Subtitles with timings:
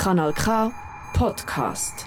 [0.00, 0.72] Kanal K
[1.12, 2.06] Podcast.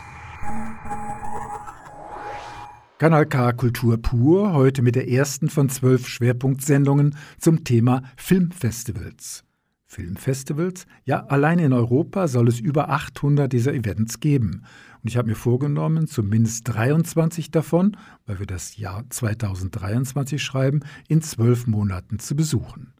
[2.97, 9.43] Kanal K Kultur pur, heute mit der ersten von zwölf Schwerpunktsendungen zum Thema Filmfestivals.
[9.85, 10.87] Filmfestivals?
[11.05, 14.63] Ja, allein in Europa soll es über 800 dieser Events geben.
[15.03, 21.21] Und ich habe mir vorgenommen, zumindest 23 davon, weil wir das Jahr 2023 schreiben, in
[21.21, 22.92] zwölf Monaten zu besuchen.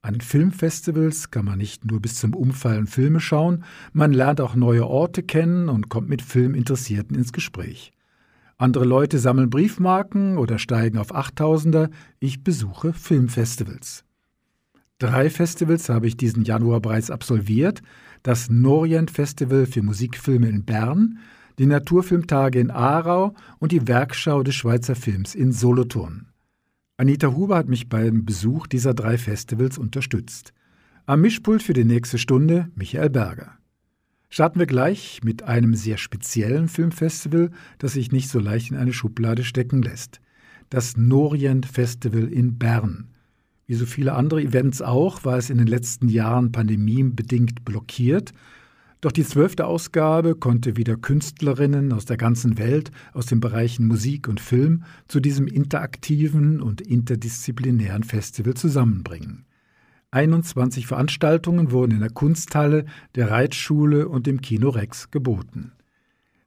[0.00, 4.86] An Filmfestivals kann man nicht nur bis zum Umfallen Filme schauen, man lernt auch neue
[4.86, 7.92] Orte kennen und kommt mit Filminteressierten ins Gespräch.
[8.58, 14.04] Andere Leute sammeln Briefmarken oder steigen auf Achttausender, ich besuche Filmfestivals.
[14.98, 17.82] Drei Festivals habe ich diesen Januar bereits absolviert,
[18.22, 21.18] das Norient Festival für Musikfilme in Bern,
[21.58, 26.28] die Naturfilmtage in Aarau und die Werkschau des Schweizer Films in Solothurn.
[27.00, 30.52] Anita Huber hat mich beim Besuch dieser drei Festivals unterstützt.
[31.06, 33.52] Am Mischpult für die nächste Stunde Michael Berger.
[34.28, 38.92] Starten wir gleich mit einem sehr speziellen Filmfestival, das sich nicht so leicht in eine
[38.92, 40.20] Schublade stecken lässt.
[40.70, 43.06] Das Norient Festival in Bern.
[43.68, 48.32] Wie so viele andere Events auch, war es in den letzten Jahren pandemiebedingt blockiert
[49.00, 54.28] doch die zwölfte Ausgabe konnte wieder Künstlerinnen aus der ganzen Welt, aus den Bereichen Musik
[54.28, 59.44] und Film, zu diesem interaktiven und interdisziplinären Festival zusammenbringen.
[60.10, 65.72] 21 Veranstaltungen wurden in der Kunsthalle, der Reitschule und dem Kino Rex geboten.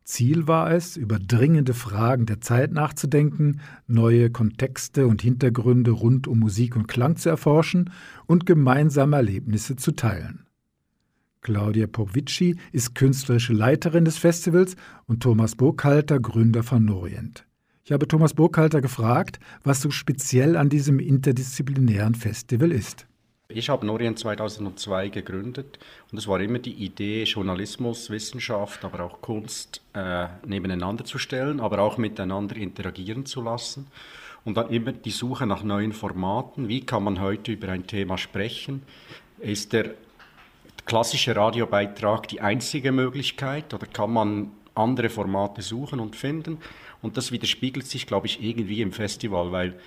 [0.04, 6.40] Ziel war es, über dringende Fragen der Zeit nachzudenken, neue Kontexte und Hintergründe rund um
[6.40, 7.92] Musik und Klang zu erforschen
[8.26, 10.46] und gemeinsame Erlebnisse zu teilen.
[11.42, 14.76] Claudia Popvici ist künstlerische Leiterin des Festivals
[15.08, 17.46] und Thomas Burkhalter Gründer von Norient.
[17.84, 23.08] Ich habe Thomas Burkhalter gefragt, was so speziell an diesem interdisziplinären Festival ist.
[23.48, 25.80] Ich habe Norient 2002 gegründet
[26.12, 31.60] und es war immer die Idee, Journalismus, Wissenschaft, aber auch Kunst äh, nebeneinander zu stellen,
[31.60, 33.88] aber auch miteinander interagieren zu lassen.
[34.46, 36.68] Und dann immer die Suche nach neuen Formaten.
[36.68, 38.84] Wie kann man heute über ein Thema sprechen?
[39.40, 39.96] Ist der
[40.86, 46.60] klassische Radiobeitrag die einzige Möglichkeit oder kann man andere Formate suchen und finden?
[47.02, 49.80] Und das widerspiegelt sich, glaube ich, irgendwie im Festival, weil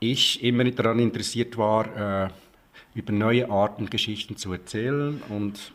[0.00, 2.28] ich immer daran interessiert war, äh,
[2.94, 5.72] über neue Arten Geschichten zu erzählen und,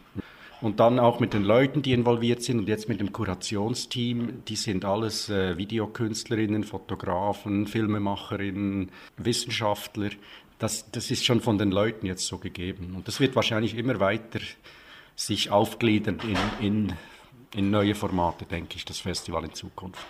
[0.61, 4.55] und dann auch mit den Leuten, die involviert sind und jetzt mit dem Kurationsteam, die
[4.55, 10.09] sind alles äh, Videokünstlerinnen, Fotografen, Filmemacherinnen, Wissenschaftler,
[10.59, 12.93] das, das ist schon von den Leuten jetzt so gegeben.
[12.95, 14.39] Und das wird wahrscheinlich immer weiter
[15.15, 16.93] sich aufgliedern in, in,
[17.55, 20.05] in neue Formate, denke ich, das Festival in Zukunft.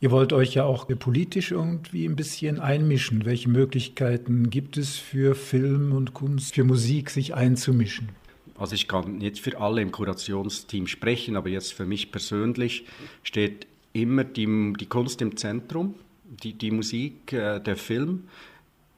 [0.00, 3.24] Ihr wollt euch ja auch politisch irgendwie ein bisschen einmischen.
[3.24, 8.10] Welche Möglichkeiten gibt es für Film und Kunst, für Musik, sich einzumischen?
[8.56, 12.84] Also ich kann jetzt für alle im Kurationsteam sprechen, aber jetzt für mich persönlich
[13.22, 15.94] steht immer die, die Kunst im Zentrum,
[16.24, 18.24] die, die Musik, äh, der Film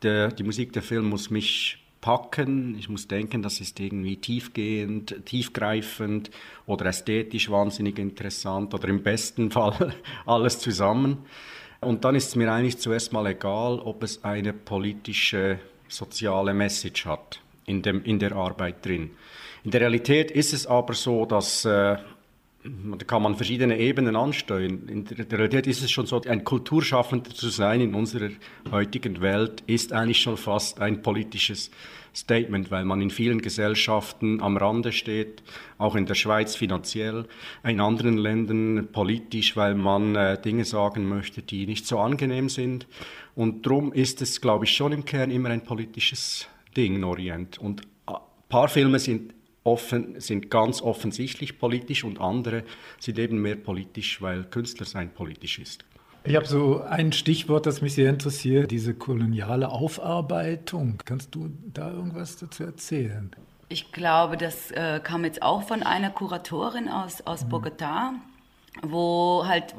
[0.03, 2.77] der, die Musik der Film muss mich packen.
[2.79, 6.31] Ich muss denken, das ist irgendwie tiefgehend, tiefgreifend
[6.67, 9.95] oder ästhetisch wahnsinnig interessant oder im besten Fall
[10.27, 11.25] alles zusammen.
[11.81, 17.07] Und dann ist es mir eigentlich zuerst mal egal, ob es eine politische, soziale Message
[17.07, 19.11] hat in, dem, in der Arbeit drin.
[19.65, 21.97] In der Realität ist es aber so, dass äh,
[22.63, 24.87] da kann man verschiedene Ebenen ansteuern.
[24.89, 28.29] In der Realität ist es schon so, ein Kulturschaffender zu sein in unserer
[28.71, 31.71] heutigen Welt ist eigentlich schon fast ein politisches
[32.15, 35.43] Statement, weil man in vielen Gesellschaften am Rande steht,
[35.79, 37.27] auch in der Schweiz finanziell,
[37.65, 42.87] in anderen Ländern politisch, weil man äh, Dinge sagen möchte, die nicht so angenehm sind.
[43.35, 47.59] Und darum ist es, glaube ich, schon im Kern immer ein politisches Ding in Orient.
[47.59, 48.17] Und ein
[48.49, 49.33] paar Filme sind
[49.65, 52.65] offen, sind ganz offensichtlich politisch und andere
[52.99, 55.85] sind eben mehr politisch, weil Künstler sein politisch ist.
[56.25, 60.99] Ich habe so ein Stichwort, das mich sehr interessiert, diese koloniale Aufarbeitung.
[61.05, 63.31] Kannst du da irgendwas dazu erzählen?
[63.69, 67.51] Ich glaube, das äh, kam jetzt auch von einer Kuratorin aus, aus mhm.
[67.51, 68.11] Bogotá,
[68.83, 69.75] wo halt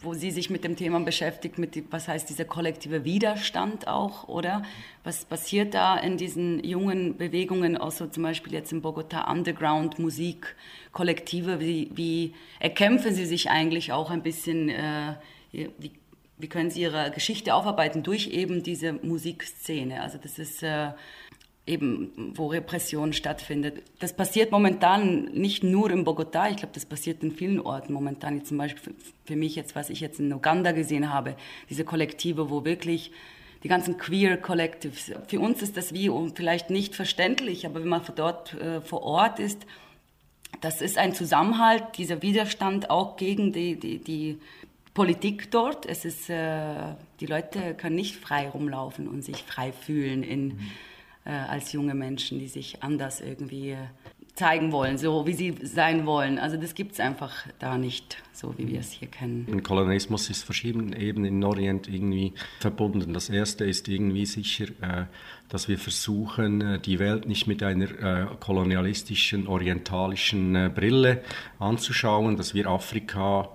[0.00, 4.62] wo sie sich mit dem Thema beschäftigt, mit was heißt dieser kollektive Widerstand auch, oder?
[5.02, 9.98] Was passiert da in diesen jungen Bewegungen, auch so zum Beispiel jetzt in Bogota Underground
[9.98, 10.54] Musik,
[10.92, 15.14] Kollektive, wie, wie erkämpfen sie sich eigentlich auch ein bisschen, äh,
[15.52, 15.92] wie,
[16.38, 20.00] wie können sie ihre Geschichte aufarbeiten durch eben diese Musikszene?
[20.00, 20.92] Also das ist äh,
[21.68, 23.82] eben, wo Repression stattfindet.
[23.98, 28.44] Das passiert momentan nicht nur in Bogotá, ich glaube, das passiert in vielen Orten momentan.
[28.44, 28.94] Zum Beispiel
[29.24, 31.36] für mich jetzt, was ich jetzt in Uganda gesehen habe,
[31.68, 33.12] diese Kollektive, wo wirklich
[33.62, 37.88] die ganzen Queer Collectives, für uns ist das wie und vielleicht nicht verständlich, aber wenn
[37.88, 39.66] man dort äh, vor Ort ist,
[40.60, 44.38] das ist ein Zusammenhalt, dieser Widerstand auch gegen die, die, die
[44.94, 45.86] Politik dort.
[45.86, 50.70] Es ist, äh, die Leute können nicht frei rumlaufen und sich frei fühlen in, mhm.
[51.28, 53.76] Äh, als junge Menschen, die sich anders irgendwie äh,
[54.34, 56.38] zeigen wollen, so wie sie sein wollen.
[56.38, 59.46] Also das gibt es einfach da nicht, so wie wir es hier kennen.
[59.50, 63.12] Ein Kolonialismus ist verschiedenen Ebenen im Orient irgendwie verbunden.
[63.12, 65.04] Das erste ist irgendwie sicher, äh,
[65.50, 71.22] dass wir versuchen, äh, die Welt nicht mit einer kolonialistischen, orientalischen Brille
[71.58, 73.50] anzuschauen, dass wir Afrika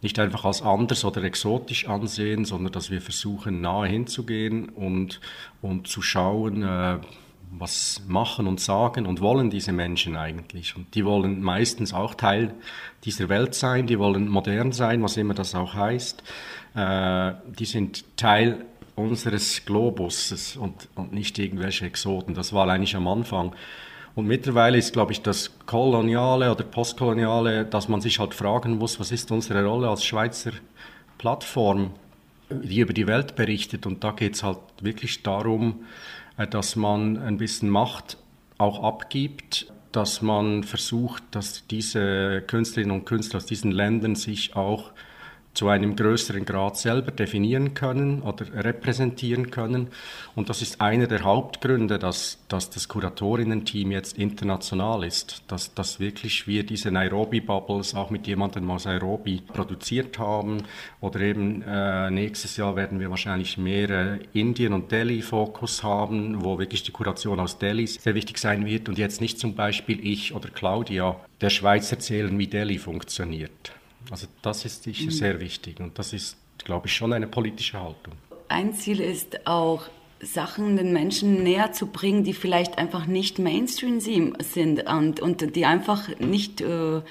[0.00, 5.20] nicht einfach als anders oder exotisch ansehen, sondern dass wir versuchen, nahe hinzugehen und,
[5.60, 6.62] und zu schauen,
[7.50, 10.76] was machen und sagen und wollen diese Menschen eigentlich?
[10.76, 12.54] Und die wollen meistens auch Teil
[13.04, 16.22] dieser Welt sein, die wollen modern sein, was immer das auch heißt.
[16.74, 18.66] Äh, die sind Teil
[18.96, 22.34] unseres Globus und, und nicht irgendwelche Exoten.
[22.34, 23.54] Das war eigentlich am Anfang.
[24.18, 28.98] Und mittlerweile ist, glaube ich, das Koloniale oder Postkoloniale, dass man sich halt fragen muss,
[28.98, 30.50] was ist unsere Rolle als Schweizer
[31.18, 31.92] Plattform,
[32.50, 33.86] die über die Welt berichtet.
[33.86, 35.84] Und da geht es halt wirklich darum,
[36.36, 38.16] äh, dass man ein bisschen Macht
[38.58, 44.90] auch abgibt, dass man versucht, dass diese Künstlerinnen und Künstler aus diesen Ländern sich auch
[45.54, 49.88] zu einem größeren Grad selber definieren können oder repräsentieren können.
[50.36, 55.98] Und das ist einer der Hauptgründe, dass, dass das Kuratorinnen-Team jetzt international ist, dass, dass
[55.98, 60.62] wirklich wir diese Nairobi-Bubbles auch mit jemandem aus Nairobi produziert haben.
[61.00, 66.58] Oder eben äh, nächstes Jahr werden wir wahrscheinlich mehr äh, Indien- und Delhi-Fokus haben, wo
[66.58, 70.34] wirklich die Kuration aus Delhi sehr wichtig sein wird und jetzt nicht zum Beispiel ich
[70.34, 73.72] oder Claudia der Schweiz erzählen, wie Delhi funktioniert.
[74.10, 78.14] Also das ist sicher sehr wichtig und das ist, glaube ich, schon eine politische Haltung.
[78.48, 79.84] Ein Ziel ist auch,
[80.20, 85.64] Sachen den Menschen näher zu bringen, die vielleicht einfach nicht Mainstream sind und, und die
[85.64, 87.02] einfach nicht äh,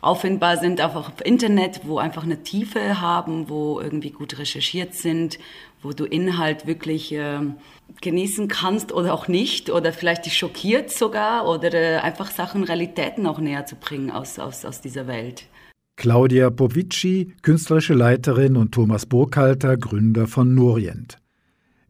[0.00, 5.38] auffindbar sind auf, auf Internet, wo einfach eine Tiefe haben, wo irgendwie gut recherchiert sind,
[5.82, 7.38] wo du Inhalt wirklich äh,
[8.00, 13.26] genießen kannst oder auch nicht oder vielleicht dich schockiert sogar oder äh, einfach Sachen, Realitäten
[13.26, 15.44] auch näher zu bringen aus, aus, aus dieser Welt.
[15.98, 21.18] Claudia Povici, künstlerische Leiterin und Thomas Burkhalter, Gründer von Norient.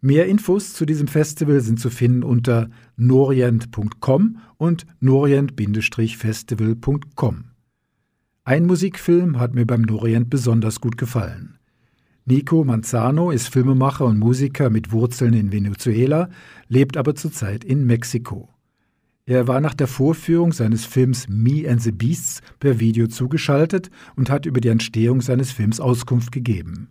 [0.00, 7.44] Mehr Infos zu diesem Festival sind zu finden unter norient.com und norient-festival.com.
[8.44, 11.58] Ein Musikfilm hat mir beim Norient besonders gut gefallen.
[12.24, 16.30] Nico Manzano ist Filmemacher und Musiker mit Wurzeln in Venezuela,
[16.68, 18.48] lebt aber zurzeit in Mexiko.
[19.28, 24.30] Er war nach der Vorführung seines Films Me and the Beasts per Video zugeschaltet und
[24.30, 26.88] hat über die Entstehung seines Films Auskunft gegeben.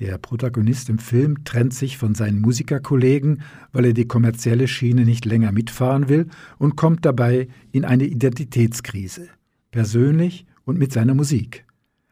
[0.00, 5.26] Der Protagonist im Film trennt sich von seinen Musikerkollegen, weil er die kommerzielle Schiene nicht
[5.26, 6.26] länger mitfahren will
[6.58, 9.28] und kommt dabei in eine Identitätskrise,
[9.70, 11.64] persönlich und mit seiner Musik.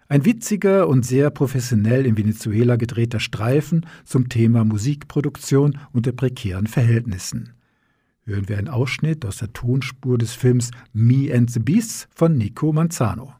[0.07, 7.55] Ein witziger und sehr professionell in Venezuela gedrehter Streifen zum Thema Musikproduktion unter prekären Verhältnissen
[8.25, 12.73] hören wir einen Ausschnitt aus der Tonspur des Films Me and the Beasts von Nico
[12.73, 13.35] Manzano.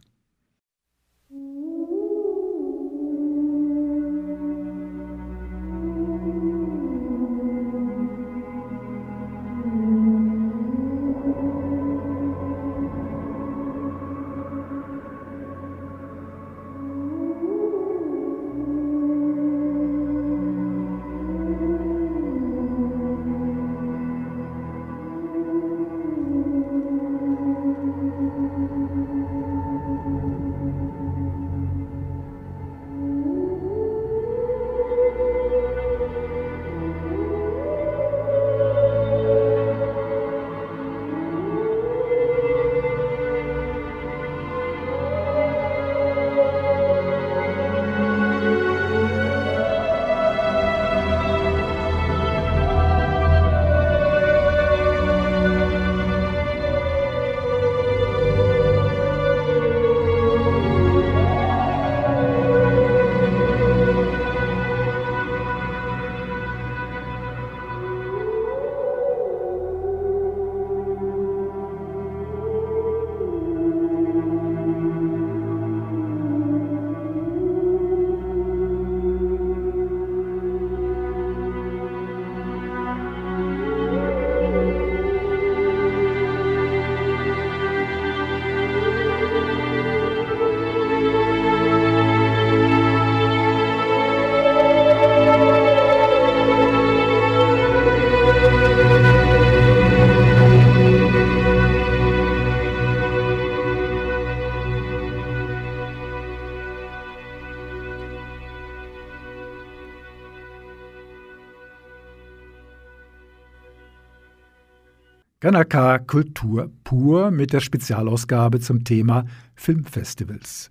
[115.43, 119.25] Kanal K Kultur pur mit der Spezialausgabe zum Thema
[119.57, 120.71] Filmfestivals.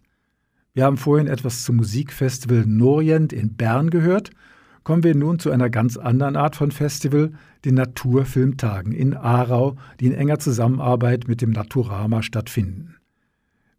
[0.73, 4.29] Wir haben vorhin etwas zum Musikfestival Norient in Bern gehört.
[4.85, 7.33] Kommen wir nun zu einer ganz anderen Art von Festival,
[7.65, 12.95] den Naturfilmtagen in Aarau, die in enger Zusammenarbeit mit dem Naturama stattfinden.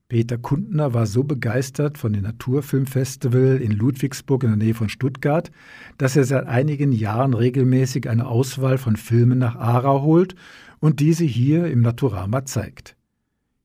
[0.08, 5.50] Peter Kundner war so begeistert von dem Naturfilmfestival in Ludwigsburg in der Nähe von Stuttgart,
[5.96, 10.34] dass er seit einigen Jahren regelmäßig eine Auswahl von Filmen nach Aarau holt
[10.82, 12.96] und diese hier im Naturama zeigt.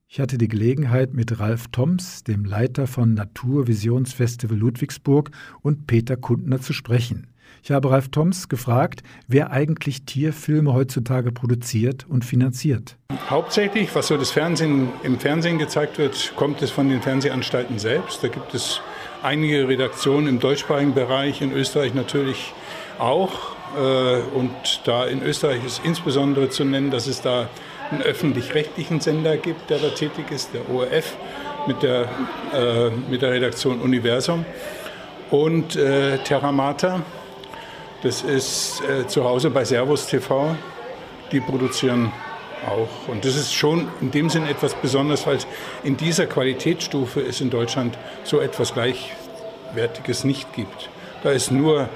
[0.08, 5.32] Ich hatte die Gelegenheit, mit Ralf Toms, dem Leiter von Naturvisionsfestival Ludwigsburg,
[5.62, 7.28] und Peter Kundner zu sprechen.
[7.64, 12.98] Ich habe Ralf Toms gefragt, wer eigentlich Tierfilme heutzutage produziert und finanziert.
[13.30, 18.24] Hauptsächlich, was so das Fernsehen, im Fernsehen gezeigt wird, kommt es von den Fernsehanstalten selbst.
[18.24, 18.80] Da gibt es
[19.24, 22.54] einige Redaktionen im deutschsprachigen Bereich, in Österreich natürlich
[23.00, 23.57] auch.
[23.76, 24.52] Äh, und
[24.86, 27.50] da in Österreich ist insbesondere zu nennen, dass es da
[27.92, 31.16] einen öffentlich-rechtlichen Sender gibt, der da tätig ist, der ORF
[31.68, 32.08] mit der,
[32.54, 34.46] äh, mit der Redaktion Universum
[35.32, 37.02] und äh, Terramata.
[38.04, 40.56] Das ist äh, zu Hause bei Servus TV.
[41.32, 42.12] Die produzieren
[42.66, 43.10] auch.
[43.10, 45.40] Und das ist schon in dem Sinn etwas Besonderes, weil
[45.84, 50.90] in dieser Qualitätsstufe es in Deutschland so etwas Gleichwertiges nicht gibt.
[51.24, 51.90] Da ist nur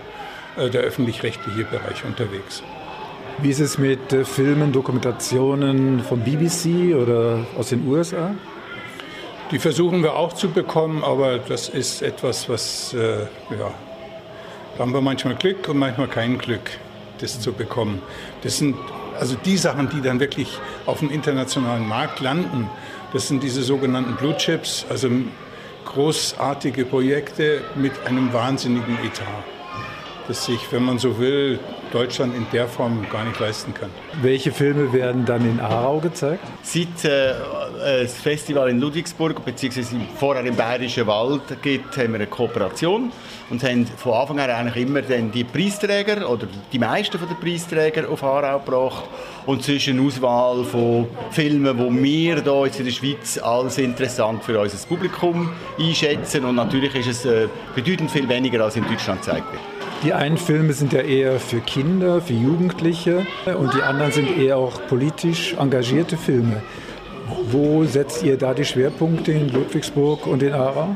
[0.58, 2.63] der öffentlich-rechtliche Bereich unterwegs.
[3.38, 8.36] Wie ist es mit äh, Filmen, Dokumentationen von BBC oder aus den USA?
[9.51, 13.74] Die versuchen wir auch zu bekommen, aber das ist etwas, was, äh, ja,
[14.77, 16.70] da haben wir manchmal Glück und manchmal kein Glück,
[17.20, 18.01] das zu bekommen.
[18.43, 18.75] Das sind
[19.20, 22.70] also die Sachen, die dann wirklich auf dem internationalen Markt landen,
[23.13, 25.10] das sind diese sogenannten Blue Chips, also
[25.86, 29.60] großartige Projekte mit einem wahnsinnigen Etat
[30.31, 31.59] das sich, wenn man so will,
[31.91, 33.89] Deutschland in der Form gar nicht leisten kann.
[34.21, 36.41] Welche Filme werden dann in Aarau gezeigt?
[36.63, 37.33] Seit äh,
[38.03, 39.83] das Festival in Ludwigsburg bzw.
[40.17, 43.11] vorher im Bayerischen Wald gibt, haben wir eine Kooperation
[43.50, 47.38] und haben von Anfang an eigentlich immer dann die Preisträger oder die meisten von den
[47.38, 49.03] Preisträger auf Aarau gebracht
[49.45, 54.77] und zwischen Auswahl von Filmen, die wir hier in der Schweiz als interessant für unser
[54.88, 59.80] Publikum einschätzen und natürlich ist es äh, bedeutend viel weniger als in Deutschland gezeigt wird.
[60.03, 64.58] Die einen Filme sind ja eher für Kinder, für Jugendliche und die anderen sind eher
[64.58, 66.63] auch politisch engagierte Filme.
[67.51, 70.96] Wo setzt ihr da die Schwerpunkte in Ludwigsburg und in Aarau?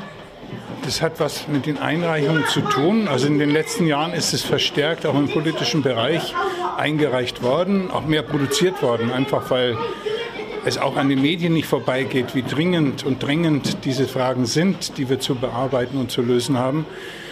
[0.84, 3.08] Das hat was mit den Einreichungen zu tun.
[3.08, 6.34] Also in den letzten Jahren ist es verstärkt auch im politischen Bereich
[6.76, 9.78] eingereicht worden, auch mehr produziert worden, einfach weil
[10.66, 15.10] es auch an den Medien nicht vorbeigeht, wie dringend und drängend diese Fragen sind, die
[15.10, 16.88] wir zu bearbeiten und zu lösen haben.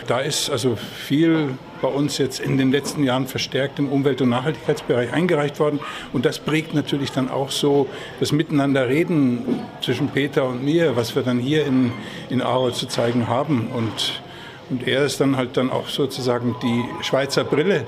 [0.07, 4.29] Da ist also viel bei uns jetzt in den letzten Jahren verstärkt im Umwelt- und
[4.29, 5.79] Nachhaltigkeitsbereich eingereicht worden.
[6.13, 7.87] Und das prägt natürlich dann auch so
[8.19, 11.91] das Miteinanderreden zwischen Peter und mir, was wir dann hier in,
[12.29, 13.67] in Aarau zu zeigen haben.
[13.73, 14.21] Und,
[14.69, 17.85] und er ist dann halt dann auch sozusagen die Schweizer Brille,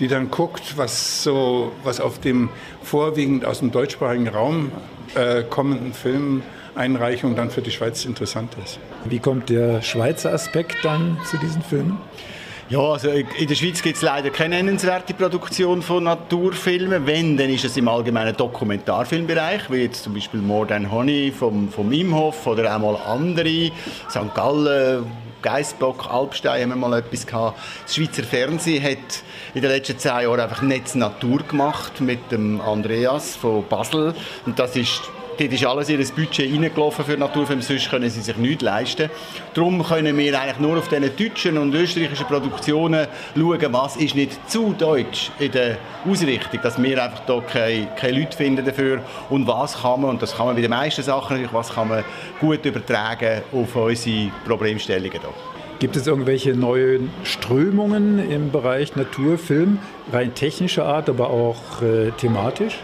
[0.00, 2.48] die dann guckt, was so, was auf dem
[2.82, 4.72] vorwiegend aus dem deutschsprachigen Raum
[5.14, 6.42] äh, kommenden Film
[6.80, 8.78] Einreichung dann für die Schweiz interessant ist.
[9.04, 11.98] Wie kommt der Schweizer Aspekt dann zu diesen Filmen?
[12.70, 17.04] Ja, also in der Schweiz gibt es leider keine nennenswerte Produktion von Naturfilmen.
[17.04, 21.68] Wenn, dann ist es im allgemeinen Dokumentarfilmbereich, wie jetzt zum Beispiel More Than Honey vom,
[21.68, 23.72] vom Imhof oder auch mal andere,
[24.08, 24.32] St.
[24.36, 25.04] Gallen,
[25.42, 27.58] Geissbock, Alpstein haben wir mal etwas gehabt.
[27.82, 32.60] Das Schweizer Fernsehen hat in den letzten zehn Jahren einfach Netz Natur gemacht mit dem
[32.60, 34.14] Andreas von Basel.
[34.46, 35.02] Und das ist
[35.40, 39.08] Dort ist alles ihr Budget reingelaufen für Naturfilme, sonst können sie sich nichts leisten.
[39.54, 44.50] Darum können wir eigentlich nur auf diesen deutschen und österreichischen Produktionen schauen, was ist nicht
[44.50, 49.46] zu deutsch in der Ausrichtung, dass wir einfach da keine, keine Leute finden dafür und
[49.46, 52.04] was kann man, und das kann man bei den meisten Sachen natürlich, was kann man
[52.38, 55.34] gut übertragen auf unsere Problemstellungen hier.
[55.78, 59.78] Gibt es irgendwelche neuen Strömungen im Bereich Naturfilm,
[60.12, 62.74] rein technischer Art, aber auch äh, thematisch?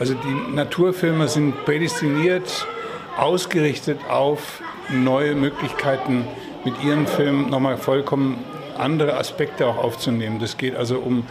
[0.00, 2.66] Also die Naturfilme sind prädestiniert,
[3.18, 6.24] ausgerichtet auf neue Möglichkeiten
[6.64, 8.42] mit ihren Filmen nochmal vollkommen
[8.78, 10.38] andere Aspekte auch aufzunehmen.
[10.38, 11.24] Das geht also um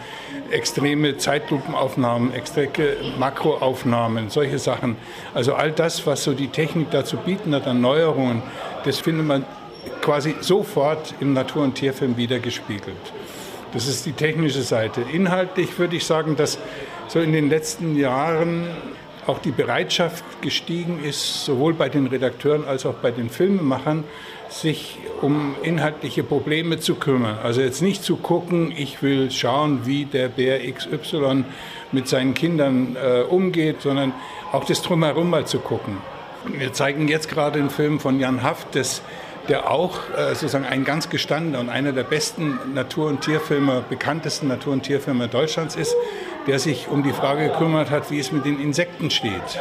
[0.52, 2.70] extreme Zeitlupenaufnahmen, extreme
[3.18, 4.96] Makroaufnahmen, solche Sachen.
[5.34, 8.40] Also all das, was so die Technik dazu bieten hat an Neuerungen,
[8.84, 9.44] das findet man
[10.00, 12.96] quasi sofort im Natur- und Tierfilm wieder gespiegelt.
[13.72, 15.02] Das ist die technische Seite.
[15.12, 16.58] Inhaltlich würde ich sagen, dass
[17.10, 18.68] so in den letzten Jahren
[19.26, 24.04] auch die Bereitschaft gestiegen ist, sowohl bei den Redakteuren als auch bei den Filmemachern,
[24.48, 27.38] sich um inhaltliche Probleme zu kümmern.
[27.42, 31.44] Also jetzt nicht zu gucken, ich will schauen, wie der Bär XY
[31.90, 34.12] mit seinen Kindern äh, umgeht, sondern
[34.52, 35.98] auch das drumherum mal zu gucken.
[36.46, 39.02] Wir zeigen jetzt gerade einen Film von Jan Haft, das
[39.48, 44.48] der auch äh, sozusagen ein ganz gestandener und einer der besten Natur- und Tierfilme, bekanntesten
[44.48, 45.94] Natur- und Tierfilme Deutschlands ist,
[46.46, 49.60] der sich um die Frage gekümmert hat, wie es mit den Insekten steht.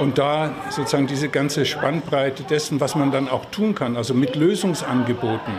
[0.00, 4.36] Und da sozusagen diese ganze Spannbreite dessen, was man dann auch tun kann, also mit
[4.36, 5.54] Lösungsangeboten,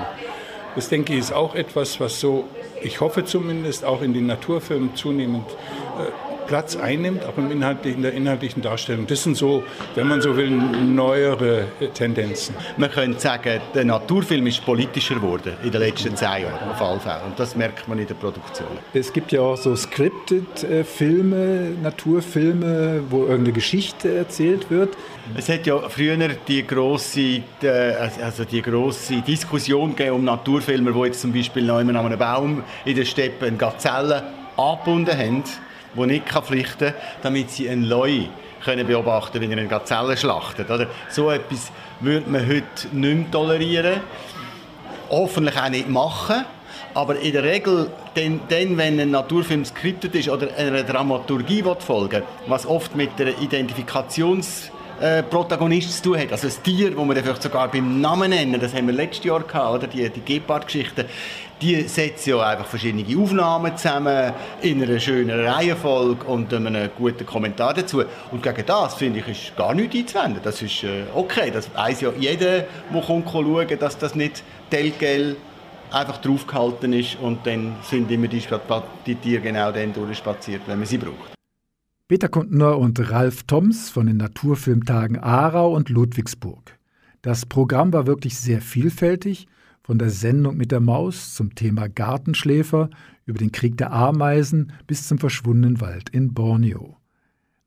[0.75, 2.45] das denke ich ist auch etwas, was so,
[2.83, 8.03] ich hoffe zumindest, auch in den Naturfilmen zunehmend äh, Platz einnimmt, auch im inhaltlichen, in
[8.03, 9.05] der inhaltlichen Darstellung.
[9.05, 9.63] Das sind so,
[9.95, 12.55] wenn man so will, neuere Tendenzen.
[12.77, 16.99] Man könnte sagen, der Naturfilm ist politischer geworden in den letzten zehn Jahren, auf alle
[16.99, 17.21] Fälle.
[17.25, 18.69] Und das merkt man in der Produktion.
[18.93, 24.95] Es gibt ja auch so Scripted-Filme, Naturfilme, wo irgendeine Geschichte erzählt wird.
[25.35, 27.41] Es hat ja früher die große,
[28.23, 32.95] also die große Diskussion um Naturfilme, wo jetzt zum Beispiel noch an einem Baum in
[32.95, 34.23] der Steppe eine Gazelle
[34.55, 35.43] angebunden haben
[35.97, 38.25] die nicht pflichten kann, damit sie einen Leu
[38.63, 40.69] können beobachten wenn er eine Gazelle schlachtet.
[40.69, 40.87] Oder?
[41.09, 44.01] So etwas würde man heute nicht mehr tolerieren.
[45.09, 46.45] Hoffentlich auch nicht machen.
[46.93, 52.23] Aber in der Regel, dann, dann, wenn ein Naturfilm skriptet ist oder einer Dramaturgie folgen
[52.47, 56.31] was oft mit der Identifikations- äh, Protagonist zu tun hat.
[56.31, 59.41] Also ein Tier, das wir vielleicht sogar beim Namen nennen, das haben wir letztes Jahr
[59.41, 59.87] gehabt, oder?
[59.87, 61.05] Die, die Gepard-Geschichte,
[61.61, 67.73] die setzen ja einfach verschiedene Aufnahmen zusammen in einer schönen Reihenfolge und einen guten Kommentar
[67.73, 68.03] dazu.
[68.31, 70.41] Und gegen das, finde ich, ist gar nichts einzuwenden.
[70.43, 71.51] Das ist äh, okay.
[71.51, 75.37] Das weiß ja jeder, der kommt schauen, dass das nicht Telgel
[75.91, 78.43] einfach draufgehalten ist und dann sind immer die,
[79.05, 81.36] die Tiere genau dann durchspaziert, wenn man sie braucht.
[82.09, 86.79] Peter Kundner und Ralf Toms von den Naturfilmtagen Aarau und Ludwigsburg.
[87.21, 89.47] Das Programm war wirklich sehr vielfältig,
[89.83, 92.89] von der Sendung mit der Maus zum Thema Gartenschläfer
[93.25, 96.95] über den Krieg der Ameisen bis zum verschwundenen Wald in Borneo.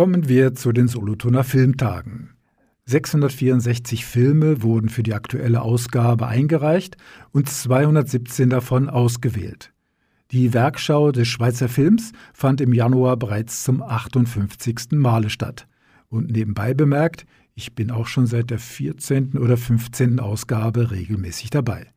[0.00, 2.30] Kommen wir zu den Solothurner Filmtagen.
[2.86, 6.96] 664 Filme wurden für die aktuelle Ausgabe eingereicht
[7.32, 9.74] und 217 davon ausgewählt.
[10.30, 14.92] Die Werkschau des Schweizer Films fand im Januar bereits zum 58.
[14.92, 15.68] Male statt.
[16.08, 19.36] Und nebenbei bemerkt, ich bin auch schon seit der 14.
[19.36, 20.18] oder 15.
[20.18, 21.88] Ausgabe regelmäßig dabei.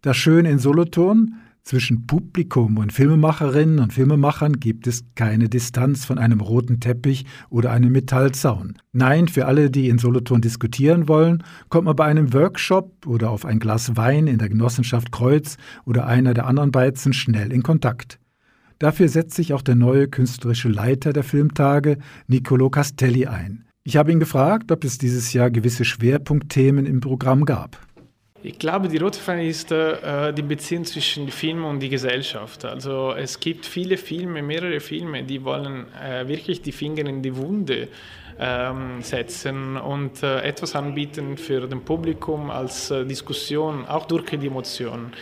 [0.00, 1.34] Das Schöne in Solothurn,
[1.66, 7.72] zwischen Publikum und Filmemacherinnen und Filmemachern gibt es keine Distanz von einem roten Teppich oder
[7.72, 8.78] einem Metallzaun.
[8.92, 13.44] Nein, für alle, die in Solothurn diskutieren wollen, kommt man bei einem Workshop oder auf
[13.44, 18.20] ein Glas Wein in der Genossenschaft Kreuz oder einer der anderen Beizen schnell in Kontakt.
[18.78, 21.98] Dafür setzt sich auch der neue künstlerische Leiter der Filmtage,
[22.28, 23.64] Nicolo Castelli, ein.
[23.82, 27.85] Ich habe ihn gefragt, ob es dieses Jahr gewisse Schwerpunktthemen im Programm gab.
[28.46, 32.64] Ich glaube, die rote Fahne ist äh, die Beziehung zwischen Film und die Gesellschaft.
[32.64, 37.36] Also es gibt viele Filme, mehrere Filme, die wollen äh, wirklich die Finger in die
[37.36, 37.88] Wunde
[38.38, 44.46] ähm, setzen und äh, etwas anbieten für das Publikum als äh, Diskussion, auch durch die
[44.46, 45.12] Emotionen.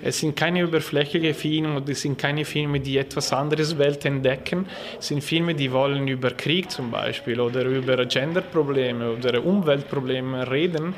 [0.00, 4.66] Es sind keine überflächlichen Filme und es sind keine Filme, die etwas anderes Welt entdecken.
[5.00, 10.94] Es sind Filme, die wollen über Krieg zum Beispiel oder über Genderprobleme oder Umweltprobleme reden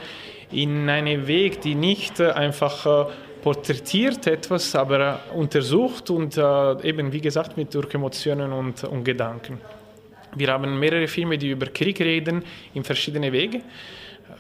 [0.53, 3.11] in einen Weg, die nicht einfach äh,
[3.43, 9.05] porträtiert etwas, aber äh, untersucht und äh, eben, wie gesagt, mit durch Emotionen und, und
[9.05, 9.61] Gedanken.
[10.37, 13.63] Wir haben mehrere Filme, die über Krieg reden, in verschiedene Wege.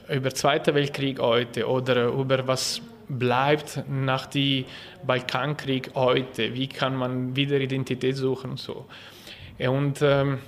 [0.08, 4.64] Über Zweiten Weltkrieg heute oder über was bleibt nach dem
[5.04, 6.54] Balkankrieg heute.
[6.54, 8.86] Wie kann man wieder Identität suchen und so.
[9.58, 10.38] Und ähm,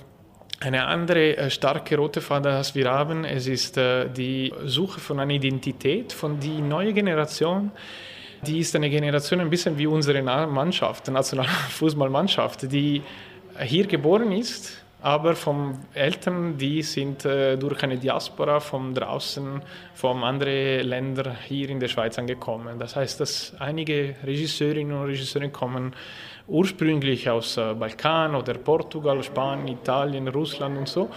[0.63, 5.19] eine andere äh, starke rote Faden, die wir haben, es ist äh, die Suche von
[5.19, 7.71] einer Identität von die neue Generation.
[8.45, 13.01] Die ist eine Generation ein bisschen wie unsere Mannschaft, Nationalfußballmannschaft, die
[13.61, 19.61] hier geboren ist, aber von Eltern, die sind äh, durch eine Diaspora von draußen,
[19.93, 22.79] von anderen Ländern hier in der Schweiz angekommen.
[22.79, 25.93] Das heißt, dass einige Regisseurinnen und Regisseure kommen
[26.47, 31.09] ursprünglich aus äh, Balkan oder Portugal, Spanien, Italien, Russland und so.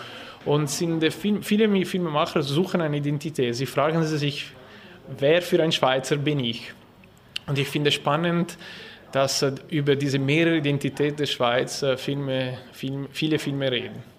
[0.45, 3.55] Und Film, viele Filmemacher suchen eine Identität.
[3.57, 4.47] Sie fragen sich,
[5.19, 6.73] wer für ein Schweizer bin ich?
[7.49, 8.57] Und ich finde es spannend,
[9.11, 14.17] dass äh, über diese mehrere Identität der Schweiz äh, Filme, Film, viele Filme reden.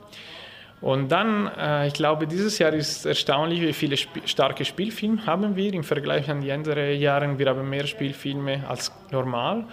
[0.79, 1.49] Und dann,
[1.87, 6.41] ich glaube, dieses Jahr ist erstaunlich, wie viele starke Spielfilme haben wir im Vergleich an
[6.41, 7.39] die anderen Jahre.
[7.39, 9.65] Wir haben mehr Spielfilme als normal.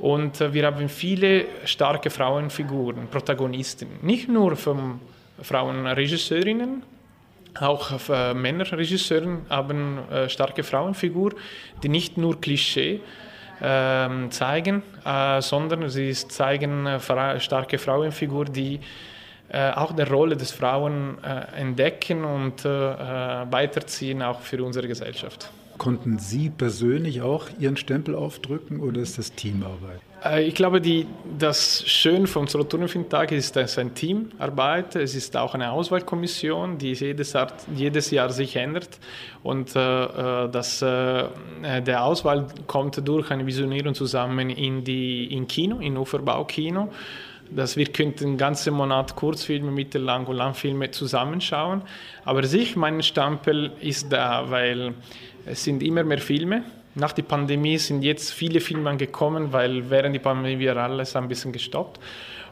[0.00, 3.88] Und äh, wir haben viele starke Frauenfiguren, Protagonisten.
[4.02, 5.00] Nicht nur von
[5.42, 6.82] Frauenregisseurinnen,
[7.58, 11.32] auch äh, Männerregisseuren haben äh, starke Frauenfigur,
[11.82, 13.00] die nicht nur Klischee
[13.60, 16.88] äh, zeigen, äh, sondern sie zeigen
[17.38, 18.80] starke Frauenfigur, die
[19.52, 25.50] auch die Rolle des Frauen entdecken und weiterziehen, auch für unsere Gesellschaft.
[25.80, 29.98] Konnten Sie persönlich auch Ihren Stempel aufdrücken oder ist das Teamarbeit?
[30.22, 31.06] Äh, ich glaube, die,
[31.38, 36.92] das Schöne vom Solothurn-Filmtag ist, dass es eine Teamarbeit Es ist auch eine Auswahlkommission, die
[36.92, 38.98] jedes Jahr, jedes Jahr sich ändert.
[39.42, 39.80] Und äh,
[40.44, 41.24] äh das, äh,
[41.62, 46.90] der Auswahl kommt durch eine Visionierung zusammen in, die, in Kino, in Uferbaukino
[47.50, 51.82] dass wir könnten den ganzen Monat Kurzfilme, Mittellang- und Langfilme zusammenschauen.
[52.24, 54.94] Aber sich, mein Stempel ist da, weil
[55.46, 56.62] es sind immer mehr Filme.
[56.94, 61.28] Nach der Pandemie sind jetzt viele Filme angekommen, weil während der Pandemie wir alles ein
[61.28, 62.00] bisschen gestoppt.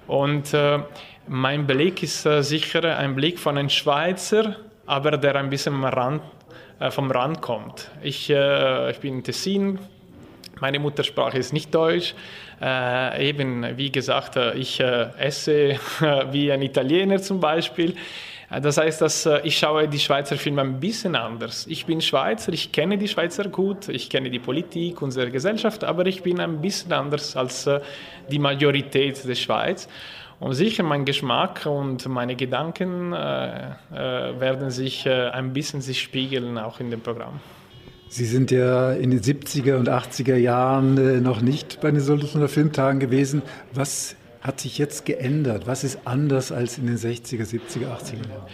[0.06, 0.80] Und äh,
[1.26, 4.56] mein Blick ist äh, sicher ein Blick von einem Schweizer,
[4.86, 6.22] aber der ein bisschen Rand,
[6.80, 7.90] äh, vom Rand kommt.
[8.02, 9.78] Ich, äh, ich bin in Tessin,
[10.60, 12.14] meine Muttersprache ist nicht Deutsch.
[12.60, 15.78] Äh, eben, wie gesagt, äh, ich esse
[16.30, 17.94] wie ein Italiener zum Beispiel.
[18.50, 21.66] Äh, das heißt, dass äh, ich schaue die Schweizer Filme ein bisschen anders.
[21.66, 26.06] Ich bin Schweizer, ich kenne die Schweizer gut, ich kenne die Politik, unsere Gesellschaft, aber
[26.06, 27.80] ich bin ein bisschen anders als äh,
[28.30, 29.88] die Majorität der Schweiz.
[30.40, 36.00] Und sicher mein Geschmack und meine Gedanken äh, äh, werden sich äh, ein bisschen sich
[36.00, 37.40] spiegeln, auch in dem Programm.
[38.10, 43.00] Sie sind ja in den 70er und 80er Jahren noch nicht bei den Solothurner Filmtagen
[43.00, 43.42] gewesen.
[43.74, 45.66] Was hat sich jetzt geändert?
[45.66, 48.46] Was ist anders als in den 60er, 70er, 80er Jahren?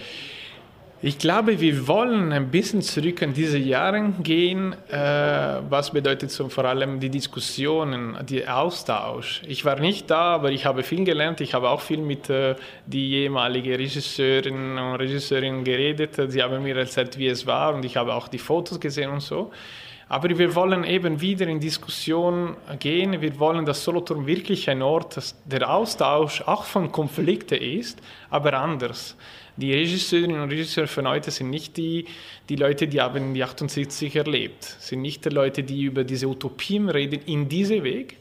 [1.06, 4.74] Ich glaube, wir wollen ein bisschen zurück an diese Jahre gehen.
[4.88, 4.96] Äh,
[5.68, 9.42] was bedeutet so vor allem die Diskussionen, der Austausch?
[9.46, 11.42] Ich war nicht da, aber ich habe viel gelernt.
[11.42, 12.54] Ich habe auch viel mit äh,
[12.86, 16.18] die ehemaligen Regisseurinnen und Regisseurinnen geredet.
[16.28, 19.20] Sie haben mir erzählt, wie es war und ich habe auch die Fotos gesehen und
[19.20, 19.50] so.
[20.08, 23.20] Aber wir wollen eben wieder in Diskussion gehen.
[23.20, 29.18] Wir wollen, dass Solothurn wirklich ein Ort, der Austausch auch von Konflikten ist, aber anders.
[29.56, 32.06] Die Regisseurinnen und Regisseure von heute sind nicht die,
[32.48, 36.88] die Leute, die haben die 78 erlebt, sind nicht die Leute, die über diese Utopien
[36.88, 38.16] reden, in diesem Weg,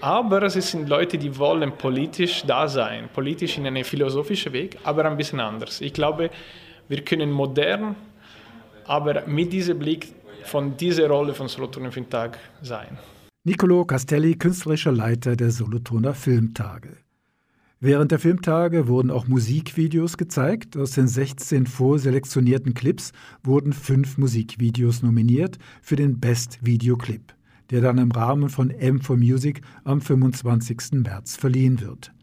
[0.00, 5.04] aber es sind Leute, die wollen politisch da sein, politisch in einem philosophischen Weg, aber
[5.04, 5.80] ein bisschen anders.
[5.80, 6.30] Ich glaube,
[6.88, 7.94] wir können modern,
[8.86, 12.98] aber mit diesem Blick von dieser Rolle von Solothurner Filmtag sein.
[13.44, 17.05] Nicolo Castelli, künstlerischer Leiter der Solothurner Filmtage.
[17.78, 20.78] Während der Filmtage wurden auch Musikvideos gezeigt.
[20.78, 23.12] Aus den 16 vorselektionierten Clips
[23.42, 27.34] wurden fünf Musikvideos nominiert für den Best Video Clip,
[27.68, 31.02] der dann im Rahmen von M4 Music am 25.
[31.04, 32.14] März verliehen wird.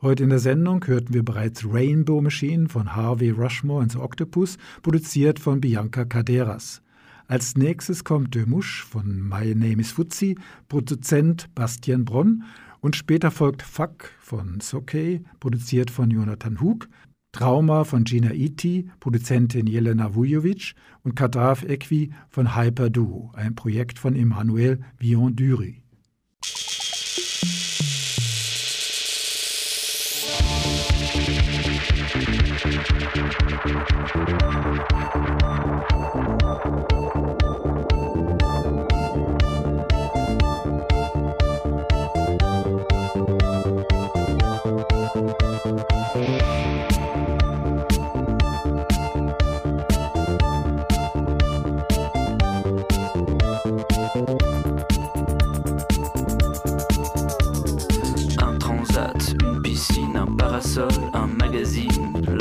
[0.00, 5.40] Heute in der Sendung hörten wir bereits Rainbow Machine von Harvey Rushmore ins Octopus, produziert
[5.40, 6.82] von Bianca Caderas.
[7.26, 10.38] Als nächstes kommt De Musch von My Name is Fuzzi,
[10.68, 12.44] Produzent Bastian Bronn
[12.80, 16.88] und später folgt Fuck von Sokey, produziert von Jonathan Hug,
[17.32, 23.98] Trauma von Gina Iti, Produzentin Jelena Vujovic und Kadav Equi von Hyper Duo, ein Projekt
[23.98, 25.82] von Emmanuel Vion-Dury.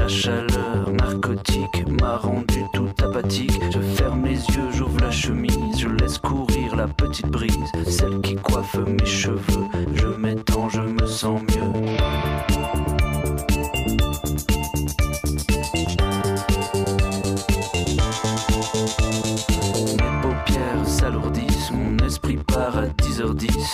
[0.07, 3.59] La chaleur narcotique m'a rendu tout apathique.
[3.69, 8.35] Je ferme les yeux, j'ouvre la chemise, je laisse courir la petite brise, celle qui
[8.35, 9.67] coiffe mes cheveux.
[9.95, 12.96] Je m'étends, je me sens mieux.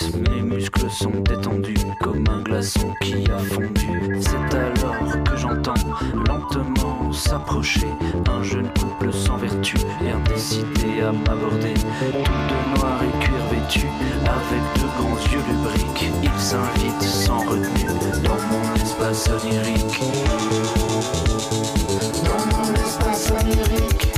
[0.02, 4.20] mes muscles sont détendus comme un glaçon qui a fondu.
[4.20, 5.74] C'est alors que j'entends
[6.26, 7.88] lentement s'approcher
[8.28, 11.74] un jeune couple sans vertu, bien décidé à m'aborder.
[11.74, 13.86] Tout de noir et cuir vêtu,
[14.24, 17.86] avec de grands yeux lubriques, ils s'invitent sans retenue
[18.24, 20.00] dans mon espace onirique.
[22.24, 24.13] Dans mon espace onirique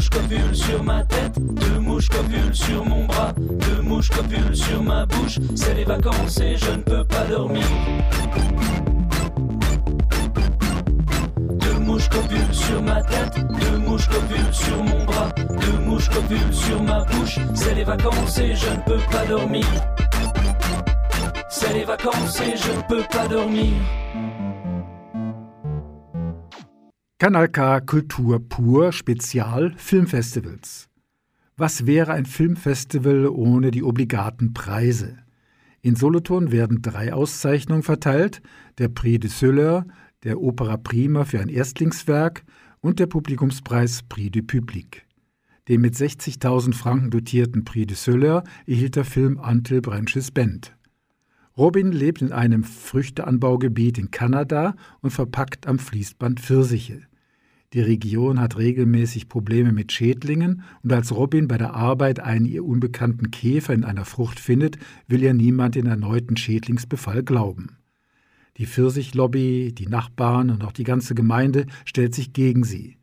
[0.00, 4.82] mouches copulent sur ma tête, deux mouches copulent sur mon bras, deux mouches copulent sur
[4.82, 5.38] ma bouche.
[5.54, 7.66] C'est les vacances et je ne peux pas dormir.
[11.50, 16.54] Deux mouches copulent sur ma tête, deux mouches copulent sur mon bras, deux mouches copulent
[16.54, 17.38] sur ma bouche.
[17.54, 19.66] C'est les vacances et je ne peux pas dormir.
[21.50, 23.74] C'est les vacances et je ne peux pas dormir.
[27.20, 30.88] Kanal K Kultur pur Spezial Filmfestivals.
[31.58, 35.18] Was wäre ein Filmfestival ohne die obligaten Preise?
[35.82, 38.40] In Solothurn werden drei Auszeichnungen verteilt:
[38.78, 39.84] der Prix de Söller,
[40.22, 42.42] der Opera Prima für ein Erstlingswerk
[42.80, 45.06] und der Publikumspreis Prix du Public.
[45.68, 50.74] Den mit 60.000 Franken dotierten Prix de Söller erhielt der Film Until Branches Bend.
[51.58, 57.09] Robin lebt in einem Früchteanbaugebiet in Kanada und verpackt am Fließband Pfirsiche.
[57.72, 62.64] Die Region hat regelmäßig Probleme mit Schädlingen und als Robin bei der Arbeit einen ihr
[62.64, 67.76] unbekannten Käfer in einer Frucht findet, will ihr niemand den erneuten Schädlingsbefall glauben.
[68.56, 72.96] Die Pfirsichlobby, die Nachbarn und auch die ganze Gemeinde stellt sich gegen sie.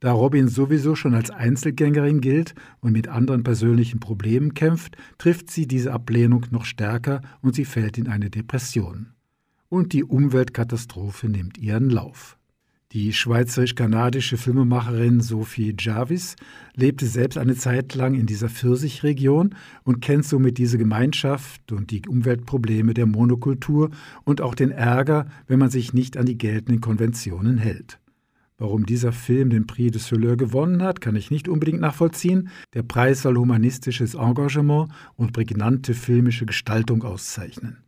[0.00, 5.68] Da Robin sowieso schon als Einzelgängerin gilt und mit anderen persönlichen Problemen kämpft, trifft sie
[5.68, 9.12] diese Ablehnung noch stärker und sie fällt in eine Depression.
[9.68, 12.36] Und die Umweltkatastrophe nimmt ihren Lauf.
[12.92, 16.36] Die schweizerisch-kanadische Filmemacherin Sophie Jarvis
[16.74, 22.02] lebte selbst eine Zeit lang in dieser Pfirsichregion und kennt somit diese Gemeinschaft und die
[22.06, 23.88] Umweltprobleme der Monokultur
[24.24, 27.98] und auch den Ärger, wenn man sich nicht an die geltenden Konventionen hält.
[28.58, 32.50] Warum dieser Film den Prix de Soleil gewonnen hat, kann ich nicht unbedingt nachvollziehen.
[32.74, 37.78] Der Preis soll humanistisches Engagement und prägnante filmische Gestaltung auszeichnen.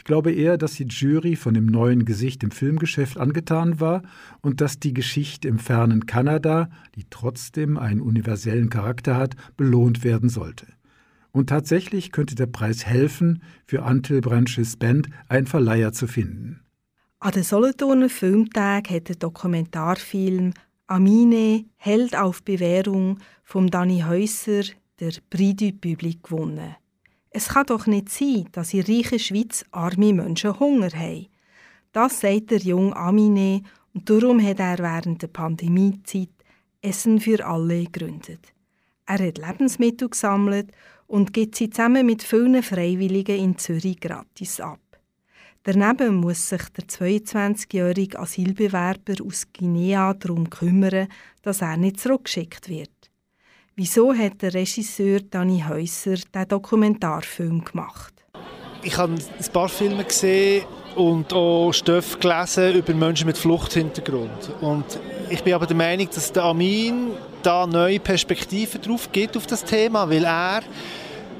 [0.00, 4.00] Ich glaube eher, dass die Jury von dem neuen Gesicht im Filmgeschäft angetan war
[4.40, 10.30] und dass die Geschichte im fernen Kanada, die trotzdem einen universellen Charakter hat, belohnt werden
[10.30, 10.66] sollte.
[11.32, 16.60] Und tatsächlich könnte der Preis helfen, für Antil Branches Band einen Verleiher zu finden.
[17.18, 20.54] An den Solothurner Filmtag hat der Dokumentarfilm
[20.86, 24.62] Amine, Held auf Bewährung, vom Dani Häuser,
[24.98, 26.74] der Prix du Public gewonnen.
[27.30, 31.28] Es kann doch nicht sein, dass in reicher Schweiz arme Menschen Hunger haben.
[31.92, 33.62] Das sagt der junge Amine
[33.94, 36.30] und darum hat er während der Pandemiezeit
[36.82, 38.52] Essen für alle gegründet.
[39.06, 40.72] Er hat Lebensmittel gesammelt
[41.06, 44.80] und gibt sie zusammen mit vielen Freiwilligen in Zürich gratis ab.
[45.62, 51.08] Daneben muss sich der 22-jährige Asylbewerber aus Guinea darum kümmern,
[51.42, 52.99] dass er nicht zurückgeschickt wird.
[53.82, 58.12] Wieso hat der Regisseur Dani Häuser den Dokumentarfilm gemacht?
[58.82, 60.66] Ich habe ein paar Filme gesehen
[60.96, 64.50] und auch Stoffe gelesen über Menschen mit Fluchthintergrund.
[64.60, 64.84] Und
[65.30, 67.12] ich bin aber der Meinung, dass der Amin
[67.42, 70.60] da neue Perspektiven drauf gibt auf das Thema, weil er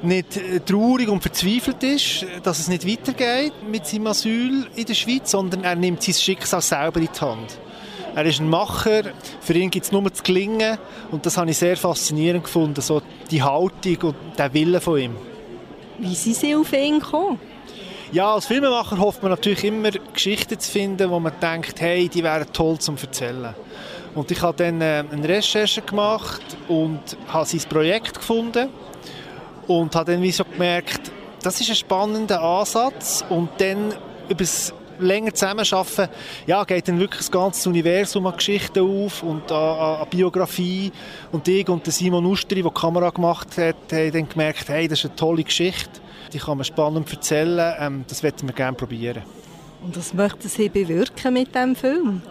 [0.01, 5.29] nicht traurig und verzweifelt ist, dass es nicht weitergeht mit seinem Asyl in der Schweiz,
[5.29, 7.59] sondern er nimmt sein Schicksal selber in die Hand.
[8.13, 9.03] Er ist ein Macher,
[9.39, 10.77] für ihn gibt es nur das Gelingen
[11.11, 15.15] und das habe ich sehr faszinierend gefunden, so die Haltung und der Wille von ihm.
[15.97, 17.39] Wie sind Sie auf ihn gekommen?
[18.11, 22.21] Ja, als Filmemacher hofft man natürlich immer, Geschichten zu finden, wo man denkt, hey, die
[22.21, 23.55] wären toll zum Erzählen.
[24.13, 28.67] Und ich habe dann äh, eine Recherche gemacht und habe sein Projekt gefunden
[29.67, 33.93] und habe dann wie so gemerkt, das ist ein spannender Ansatz und dann
[34.27, 36.09] über das länger zusammenarbeiten,
[36.47, 40.91] ja, geht dann wirklich das ganze Universum an Geschichten auf und an, an Biografie.
[41.31, 44.87] Und ich und der Simon Ustri, der die Kamera gemacht hat, haben dann gemerkt, hey,
[44.87, 46.01] das ist eine tolle Geschichte,
[46.33, 49.23] die kann man spannend erzählen, ähm, das möchten wir gerne probieren.
[49.83, 52.21] Und was möchten Sie bewirken mit diesem Film?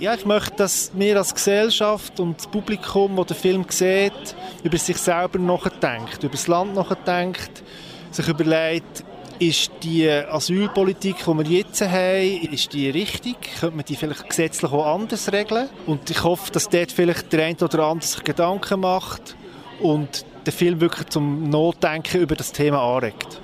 [0.00, 4.78] Ja, ich möchte, dass wir als Gesellschaft und das Publikum, das den Film sieht, über
[4.78, 7.64] sich selber nachdenkt, über das Land nachdenkt,
[8.12, 9.04] sich überlegt,
[9.38, 13.36] ist die Asylpolitik, die wir jetzt haben, ist die richtig?
[13.60, 15.68] Könnte man die vielleicht gesetzlich auch anders regeln?
[15.86, 19.36] Und ich hoffe, dass dort vielleicht der eine oder andere sich Gedanken macht
[19.80, 23.40] und den Film wirklich zum Notdenken über das Thema anregt.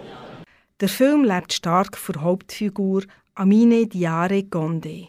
[0.80, 3.04] Der Film lebt stark von Hauptfigur
[3.35, 5.09] Amine Diare Gonde.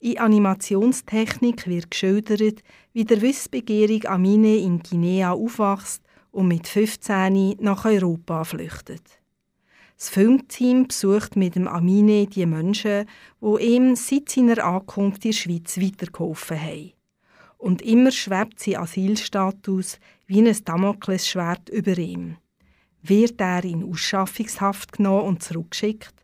[0.00, 2.60] In Animationstechnik wird geschildert,
[2.92, 9.17] wie der wissbegierige Amine in Guinea aufwächst und mit 15 nach Europa flüchtet.
[9.98, 13.06] Das Filmteam besucht mit dem Amine die Menschen,
[13.40, 16.92] die ihm seit seiner Ankunft in die Schweiz weitergeholfen haben.
[17.56, 22.36] Und immer schwebt sein Asylstatus wie ein Damoklesschwert über ihm.
[23.02, 26.14] Wird er in Ausschaffungshaft genommen und zurückgeschickt?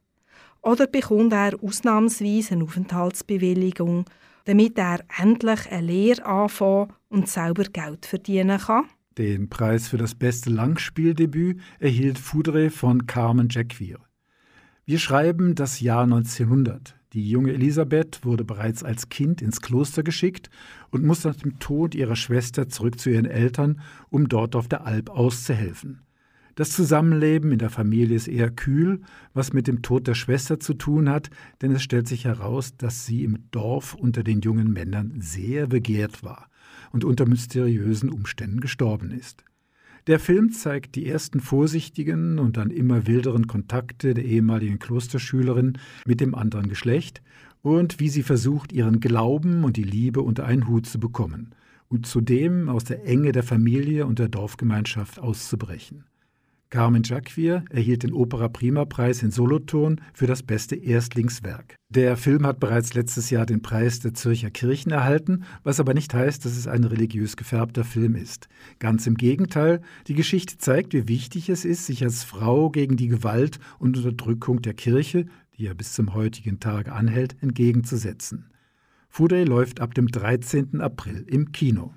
[0.63, 4.05] Oder bekommt er ausnahmsweise eine Aufenthaltsbewilligung,
[4.45, 8.89] damit er endlich eine Lehre anfangen und selber Geld verdienen kann?
[9.17, 14.01] Den Preis für das beste Langspieldebüt erhielt Foudre von Carmen Jacquier.
[14.87, 16.97] Wir schreiben das Jahr 1900.
[17.13, 20.51] Die junge Elisabeth wurde bereits als Kind ins Kloster geschickt
[20.91, 24.85] und muss nach dem Tod ihrer Schwester zurück zu ihren Eltern, um dort auf der
[24.85, 26.03] Alp auszuhelfen.
[26.57, 29.01] Das Zusammenleben in der Familie ist eher kühl,
[29.33, 31.31] was mit dem Tod der Schwester zu tun hat,
[31.63, 36.25] denn es stellt sich heraus, dass sie im Dorf unter den jungen Männern sehr begehrt
[36.25, 36.49] war
[36.95, 39.45] und unter mysteriösen Umständen gestorben ist.
[40.07, 46.21] Der Film zeigt die ersten vorsichtigen und dann immer wilderen Kontakte der ehemaligen Klosterschülerin mit
[46.21, 47.21] dem anderen Geschlecht
[47.63, 51.55] und wie sie versucht, ihren Glauben und die Liebe unter einen Hut zu bekommen
[51.89, 56.05] und zudem aus der Enge der Familie und der Dorfgemeinschaft auszubrechen.
[56.75, 61.77] Carmen Jacquier erhielt den Opera Prima Preis in Solothurn für das beste Erstlingswerk.
[61.89, 66.13] Der Film hat bereits letztes Jahr den Preis der Zürcher Kirchen erhalten, was aber nicht
[66.13, 68.49] heißt, dass es ein religiös gefärbter Film ist.
[68.81, 73.07] Ganz im Gegenteil, die Geschichte zeigt, wie wichtig es ist, sich als Frau gegen die
[73.07, 78.51] Gewalt und Unterdrückung der Kirche, die ja bis zum heutigen Tag anhält, entgegenzusetzen.
[79.09, 80.81] Foodray läuft ab dem 13.
[80.81, 81.95] April im Kino.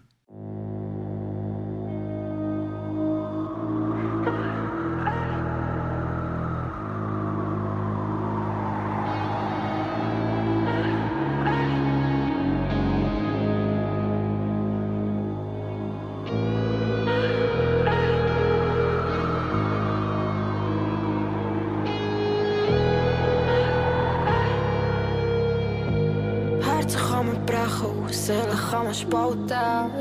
[28.93, 29.91] Spalten.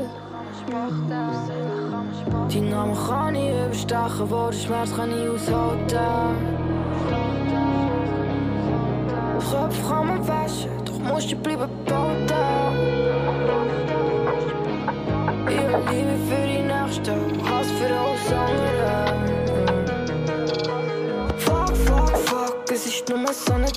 [2.49, 6.67] Die Namen kann ich überstechen, wo der Schmerz kann ich aushalten.
[9.51, 12.33] Kopf kann man waschen, doch musst du bleiben behalten.
[15.49, 17.13] Ihre Liebe für die Nächste,
[17.47, 18.95] Hass für alles andere.
[21.37, 23.71] Fuck, fuck, fuck, es ist nur so eine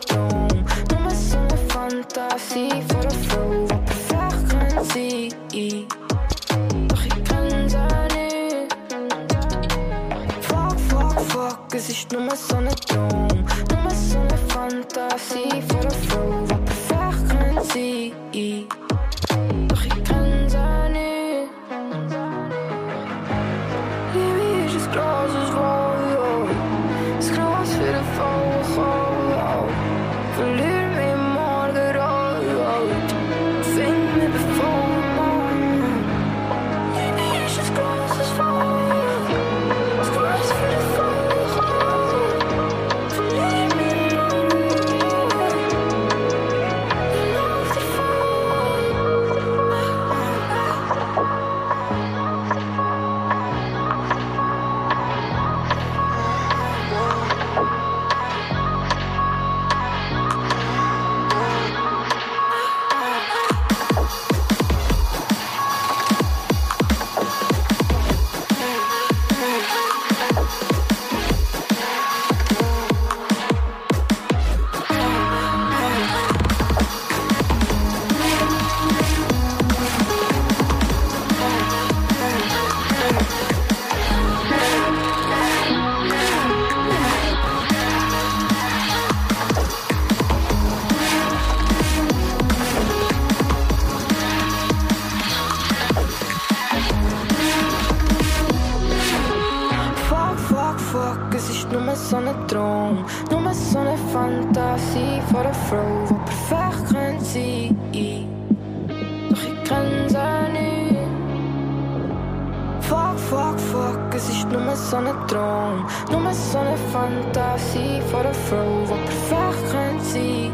[114.77, 120.51] so ein Traum, nur so eine Fantasie Frau, die perfekt könnte sein.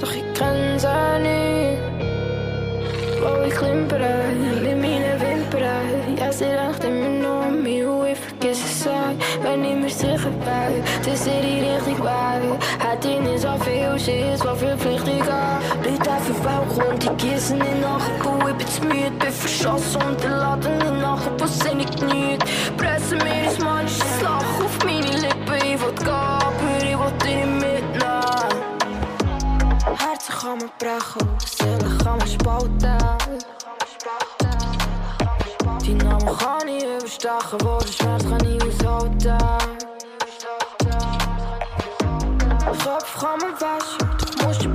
[0.00, 1.78] Doch ich kenne sie nicht.
[3.20, 4.12] Wo ich klimpere
[4.62, 6.16] mit meinen Wimpern.
[6.16, 7.39] Ja, sie denkt immer nur
[9.40, 9.44] auch.
[9.44, 13.98] Wenn ich mir sicher bin, dass sie die richtige Weg hat ich nicht so viel
[13.98, 15.60] Schiss, was verpflichtiger.
[15.82, 20.02] Leute auf den Balkon, die gießen nicht nachher, wo ich bin zu müde, bin verschossen
[20.02, 22.44] und der Laden nicht nachher, wo sie nicht genügt.
[22.76, 27.36] Pressen mir ein manisches Lachen auf meine Lippen, ich will gehen, aber ich will dich
[27.36, 28.10] nicht mitnehmen.
[29.98, 32.20] Herzen kann man brechen, Seelen kann
[36.20, 36.26] man spalten.
[36.26, 39.38] Die Namen kann ich überstechen, wo der Schmerz kann ich aushalten.
[42.84, 44.69] Kopf kann man waschen, doch musst du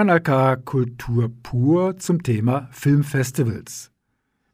[0.00, 3.92] Kanal K Kultur pur zum Thema Filmfestivals.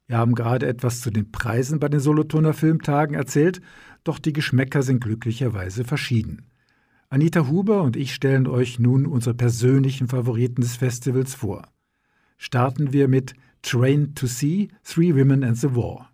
[0.09, 3.61] Wir haben gerade etwas zu den Preisen bei den Solothurner Filmtagen erzählt,
[4.03, 6.49] doch die Geschmäcker sind glücklicherweise verschieden.
[7.11, 11.63] Anita Huber und ich stellen euch nun unsere persönlichen Favoriten des Festivals vor.
[12.39, 16.11] Starten wir mit Train to See, Three Women and the War.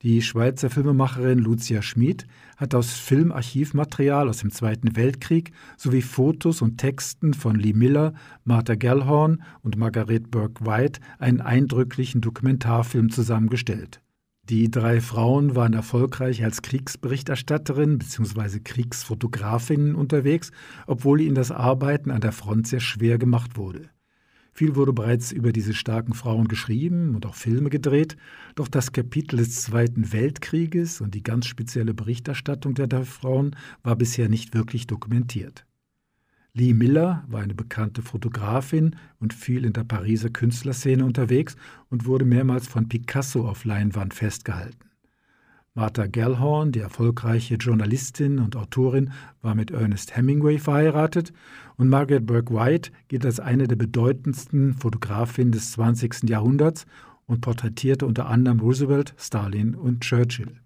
[0.00, 2.26] Die Schweizer Filmemacherin Lucia Schmid
[2.56, 8.74] hat aus Filmarchivmaterial aus dem Zweiten Weltkrieg sowie Fotos und Texten von Lee Miller, Martha
[8.74, 14.00] Gellhorn und Margaret Burke White einen eindrücklichen Dokumentarfilm zusammengestellt.
[14.48, 18.60] Die drei Frauen waren erfolgreich als Kriegsberichterstatterinnen bzw.
[18.60, 20.52] Kriegsfotografinnen unterwegs,
[20.86, 23.90] obwohl ihnen das Arbeiten an der Front sehr schwer gemacht wurde.
[24.56, 28.16] Viel wurde bereits über diese starken Frauen geschrieben und auch Filme gedreht,
[28.54, 34.30] doch das Kapitel des Zweiten Weltkrieges und die ganz spezielle Berichterstattung der Frauen war bisher
[34.30, 35.66] nicht wirklich dokumentiert.
[36.54, 41.54] Lee Miller war eine bekannte Fotografin und viel in der Pariser Künstlerszene unterwegs
[41.90, 44.85] und wurde mehrmals von Picasso auf Leinwand festgehalten.
[45.76, 49.12] Martha Gellhorn, die erfolgreiche Journalistin und Autorin,
[49.42, 51.34] war mit Ernest Hemingway verheiratet
[51.76, 56.30] und Margaret Burke White gilt als eine der bedeutendsten Fotografinnen des 20.
[56.30, 56.86] Jahrhunderts
[57.26, 60.60] und porträtierte unter anderem Roosevelt, Stalin und Churchill.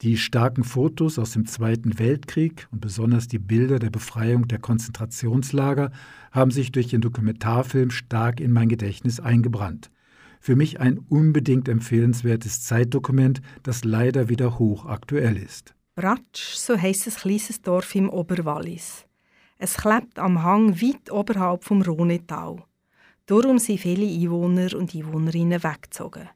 [0.00, 5.90] Die starken Fotos aus dem Zweiten Weltkrieg und besonders die Bilder der Befreiung der Konzentrationslager
[6.32, 9.90] haben sich durch den Dokumentarfilm stark in mein Gedächtnis eingebrannt.
[10.46, 15.74] Für mich ein unbedingt empfehlenswertes Zeitdokument, das leider wieder hochaktuell ist.
[15.96, 19.06] Bratsch, so heisst ein kleines Dorf im Oberwallis.
[19.58, 22.62] Es klebt am Hang weit oberhalb vom Rhonetal.
[23.26, 26.28] Darum sind viele Einwohner und Einwohnerinnen weggezogen.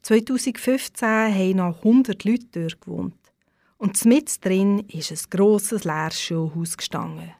[0.00, 3.32] 2015 haben noch 100 Leute dort gewohnt.
[3.76, 7.32] Und mit drin ist ein grosses leeres gestanden.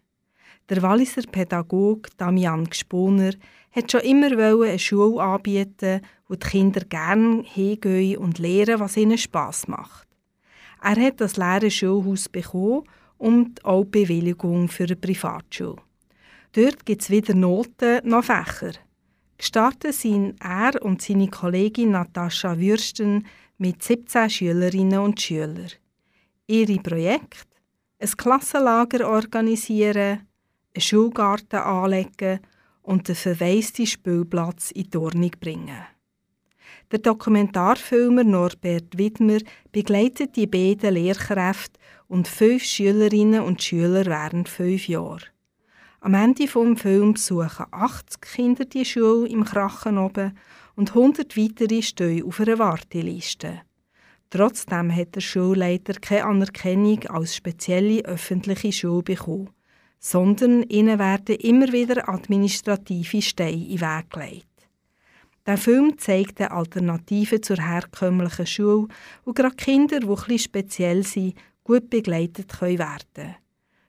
[0.70, 3.32] Der Walliser Pädagoge Damian Gsponer
[3.74, 9.18] hat schon immer eine Schule anbieten, wo die Kinder gerne hingehen und lernen, was ihnen
[9.18, 10.06] Spass macht.
[10.82, 12.84] Er hat das leere Schulhaus bekommen
[13.18, 15.76] und auch Bewilligung für eine Privatschule.
[16.52, 18.72] Dort gibt es weder Noten noch Fächer.
[19.38, 23.26] Gestartet sind er und seine Kollegin Natascha Würsten
[23.58, 25.72] mit 17 Schülerinnen und Schülern.
[26.46, 27.48] Ihre Projekte?
[27.98, 30.28] Ein Klassenlager organisieren,
[30.74, 32.40] einen Schulgarten anlegen
[32.84, 35.84] und den verwaisten Spielplatz in die Ordnung bringen.
[36.92, 39.38] Der Dokumentarfilmer Norbert Widmer
[39.72, 45.24] begleitet die beiden Lehrkräfte und fünf Schülerinnen und Schüler während fünf Jahren.
[46.00, 50.36] Am Ende des Films besuchen 80 Kinder die Schule im Krachen oben
[50.76, 53.62] und 100 weitere stehen auf einer Warteliste.
[54.28, 59.50] Trotzdem hat der Schulleiter keine Anerkennung als spezielle öffentliche Schule bekommen,
[60.04, 64.68] sondern ihnen werden immer wieder administrative Steine in den Weg gelegt.
[65.46, 68.88] Der Film zeigt eine Alternative zur herkömmlichen Schule,
[69.24, 71.34] wo gerade Kinder, die etwas speziell sind,
[71.64, 73.36] gut begleitet können werden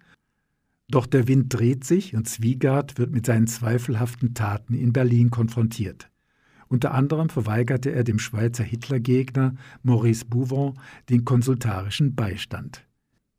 [0.88, 6.10] Doch der Wind dreht sich und Zwiegard wird mit seinen zweifelhaften Taten in Berlin konfrontiert.
[6.68, 10.78] Unter anderem verweigerte er dem Schweizer Hitlergegner Maurice Bouvon
[11.08, 12.86] den konsultarischen Beistand.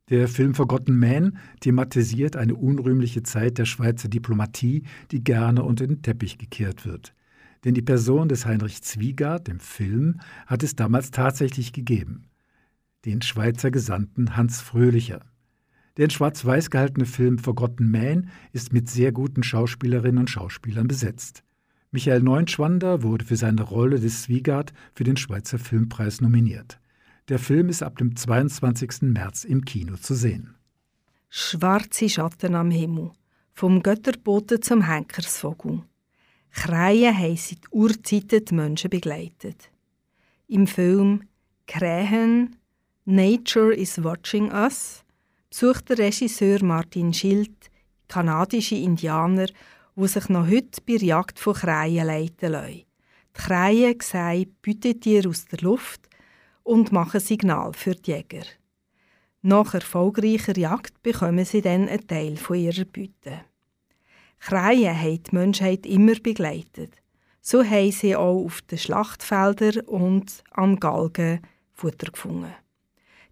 [0.10, 6.04] Der Film Forgotten Man thematisiert eine unrühmliche Zeit der Schweizer Diplomatie, die gerne unter den
[6.04, 7.16] Teppich gekehrt wird.
[7.64, 12.28] Denn die Person des Heinrich Zwiegard im Film hat es damals tatsächlich gegeben.
[13.06, 15.22] Den Schweizer Gesandten Hans Fröhlicher.
[15.98, 21.44] Der in schwarz-weiß gehaltene Film Forgotten Man ist mit sehr guten Schauspielerinnen und Schauspielern besetzt.
[21.92, 26.80] Michael Neunschwander wurde für seine Rolle des Zwiegard für den Schweizer Filmpreis nominiert.
[27.30, 29.04] Der Film ist ab dem 22.
[29.04, 30.56] März im Kino zu sehen.
[31.30, 33.12] Schwarze Schatten am Himmel.
[33.54, 35.84] Vom Götterboten zum Henkersvogel.
[36.52, 39.72] Kreien haben seit Urzeiten die Menschen begleitet.
[40.48, 41.24] Im Film
[41.68, 42.58] Krähen
[43.06, 45.05] Nature is Watching Us
[45.58, 47.72] besucht der Regisseur Martin Schild
[48.10, 49.46] kanadische Jäger
[49.96, 52.84] die sich noch heute bei der Jagd von Kreien leiten lassen.
[52.84, 56.10] Die Kreien sehen Beutetiere aus der Luft
[56.64, 58.44] und machen Signal für die Jäger.
[59.44, 63.46] Nach erfolgreicher Jagd bekommen sie dann einen Teil von ihrer Beute.
[64.40, 67.02] Kreien haben die Menschheit immer begleitet.
[67.40, 71.40] So haben sie auch auf den Schlachtfeldern und am Galgen
[71.72, 72.54] Futter gefunden.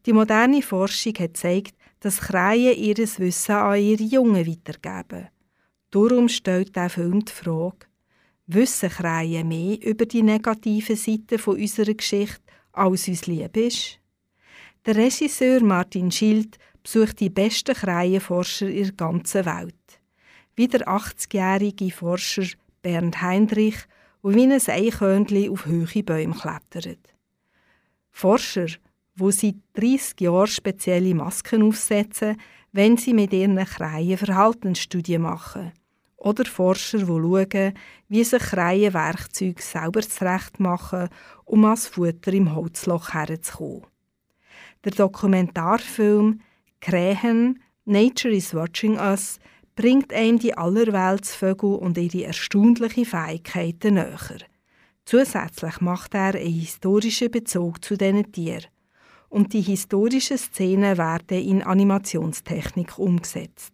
[0.06, 5.30] Die moderne Forschung hat gezeigt, dass Kreien ihr Wissen an ihre Jungen weitergeben.
[5.90, 7.88] Darum stellt der Film die Frage,
[8.46, 12.42] wissen Kreien mehr über die negativen Seiten unserer Geschichte,
[12.74, 14.00] als uns lieb ist?
[14.86, 20.02] Der Regisseur Martin Schild besucht die besten Kreienforscher in der ganzen Welt.
[20.58, 22.48] Wie der 80-jährige Forscher
[22.82, 23.78] Bernd Heinrich,
[24.22, 27.14] der wie ein Eichhörnchen auf hohe Bäume klettert.
[28.12, 28.68] Forscher,
[29.16, 32.38] die seit 30 Jahren spezielle Masken aufsetzen,
[32.72, 35.72] wenn sie mit ihren Kreien Verhaltensstudien machen–
[36.24, 37.74] oder Forscher, die schauen,
[38.08, 41.10] wie sich Kreienwerkzeuge selber zurecht machen,
[41.46, 43.86] um ans Futter im Holzloch herzukommen.
[44.84, 46.42] Der Dokumentarfilm
[46.80, 49.40] Krähen Nature is Watching Us
[49.76, 54.40] bringt einem die Allerweltsvögel und ihre erstaunlichen Fähigkeiten näher.
[55.06, 58.73] Zusätzlich macht er einen historischen Bezug zu diesen Tieren.
[59.34, 63.74] Und die historischen Szenen werden in Animationstechnik umgesetzt.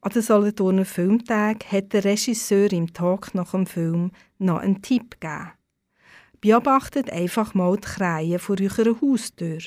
[0.00, 5.20] An den Solothurner Filmtag hat der Regisseur im Talk nach dem Film noch einen Tipp
[5.20, 5.50] gegeben.
[6.40, 9.58] Beobachtet einfach mal die Kreien vor eurer Haustür.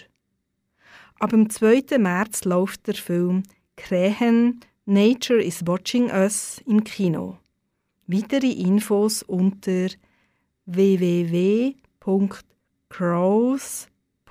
[1.20, 1.98] Ab dem 2.
[1.98, 3.44] März läuft der Film
[3.76, 7.40] Krähen Nature is Watching Us im Kino.
[8.06, 9.90] Weitere Infos unter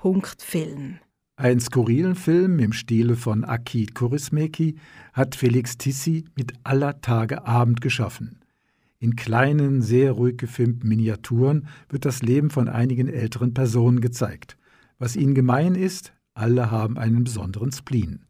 [0.07, 0.99] www.crows.film.
[1.39, 4.77] Ein skurrilen Film im Stile von Aki Kaurismäki
[5.13, 8.41] hat Felix Tissi mit aller Tage Abend geschaffen.
[8.99, 14.57] In kleinen, sehr ruhig gefilmten Miniaturen wird das Leben von einigen älteren Personen gezeigt.
[14.99, 18.25] Was ihnen gemein ist, alle haben einen besonderen Spleen.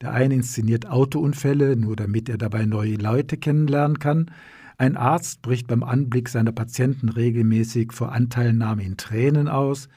[0.00, 4.30] Der eine inszeniert Autounfälle, nur damit er dabei neue Leute kennenlernen kann.
[4.78, 9.88] Ein Arzt bricht beim Anblick seiner Patienten regelmäßig vor Anteilnahme in Tränen aus.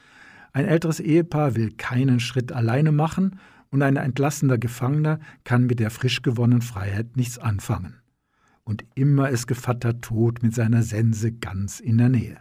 [0.52, 3.38] Ein älteres Ehepaar will keinen Schritt alleine machen
[3.70, 8.00] und ein entlassener Gefangener kann mit der frisch gewonnenen Freiheit nichts anfangen.
[8.64, 12.38] Und immer ist Gevatter Tod mit seiner Sense ganz in der Nähe.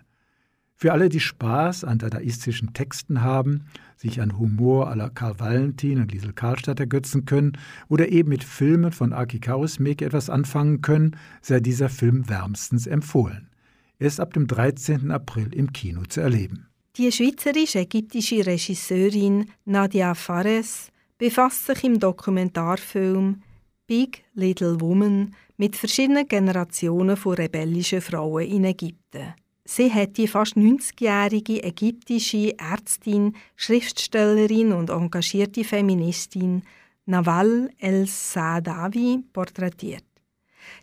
[0.81, 3.65] Für alle, die Spaß an dadaistischen Texten haben,
[3.97, 7.57] sich an Humor la Karl Valentin und Liesel Karlstadt ergötzen können
[7.89, 13.49] oder eben mit Filmen von Aki Kaurismäki etwas anfangen können, sei dieser Film wärmstens empfohlen.
[13.97, 15.11] Er ist ab dem 13.
[15.11, 16.67] April im Kino zu erleben.
[16.97, 23.41] Die schweizerisch-ägyptische Regisseurin Nadia Fares befasst sich im Dokumentarfilm
[23.85, 29.33] Big Little Woman mit verschiedenen Generationen von rebellischen Frauen in Ägypten.
[29.65, 36.63] Sie hat die fast 90-jährige ägyptische Ärztin, Schriftstellerin und engagierte Feministin
[37.05, 40.05] Nawal El-Saadawi porträtiert.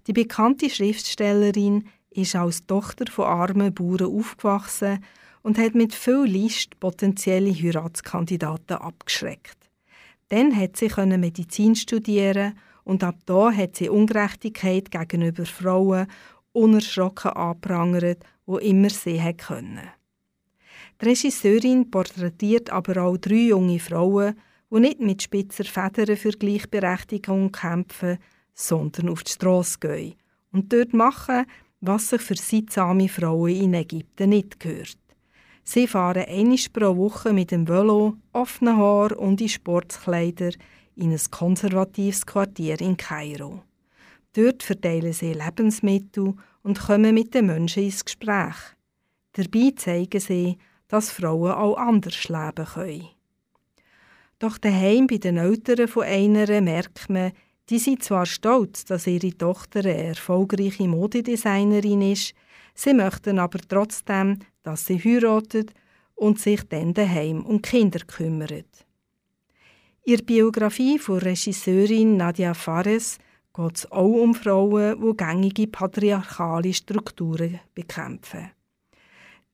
[0.07, 5.05] Die bekannte Schriftstellerin ist als Tochter von armen Bauern aufgewachsen
[5.47, 9.70] und hat mit viel List potenzielle Heiratskandidaten abgeschreckt.
[10.28, 10.88] Dann hat sie
[11.18, 16.09] Medizin studieren und ab da hat sie Ungerechtigkeit gegenüber Frauen
[16.51, 19.88] unerschrocken anprangert, wo immer sie können.
[21.01, 24.34] Die Regisseurin porträtiert aber auch drei junge Frauen,
[24.72, 28.18] die nicht mit spitzer Federn für Gleichberechtigung kämpfen,
[28.53, 30.14] sondern auf die Strasse gehen
[30.51, 31.47] und dort machen,
[31.80, 35.06] was sich für seinsame Frauen in Ägypten nicht gehört.
[35.69, 40.53] Sie fahren einmal pro Woche mit dem Velo, offenen Haar und in Sportkleider
[40.95, 43.64] in ein konservatives Quartier in Kairo.
[44.33, 48.55] Dort verteilen sie Lebensmittel und kommen mit den Menschen ins Gespräch.
[49.33, 50.57] Dabei zeigen sie,
[50.87, 53.09] dass Frauen auch anders leben können.
[54.39, 57.33] Doch daheim bei den Eltern von einer merkt man,
[57.71, 62.35] die sind zwar stolz, dass ihre Tochter eine erfolgreiche Modedesignerin ist,
[62.77, 65.72] sie möchten aber trotzdem, dass sie heiratet
[66.14, 68.87] und sich dann daheim um Kinder kümmert.
[70.05, 73.18] Ihre Biografie von Regisseurin Nadia Fares
[73.53, 78.51] geht es auch um Frauen, die gängige patriarchale Strukturen bekämpfen.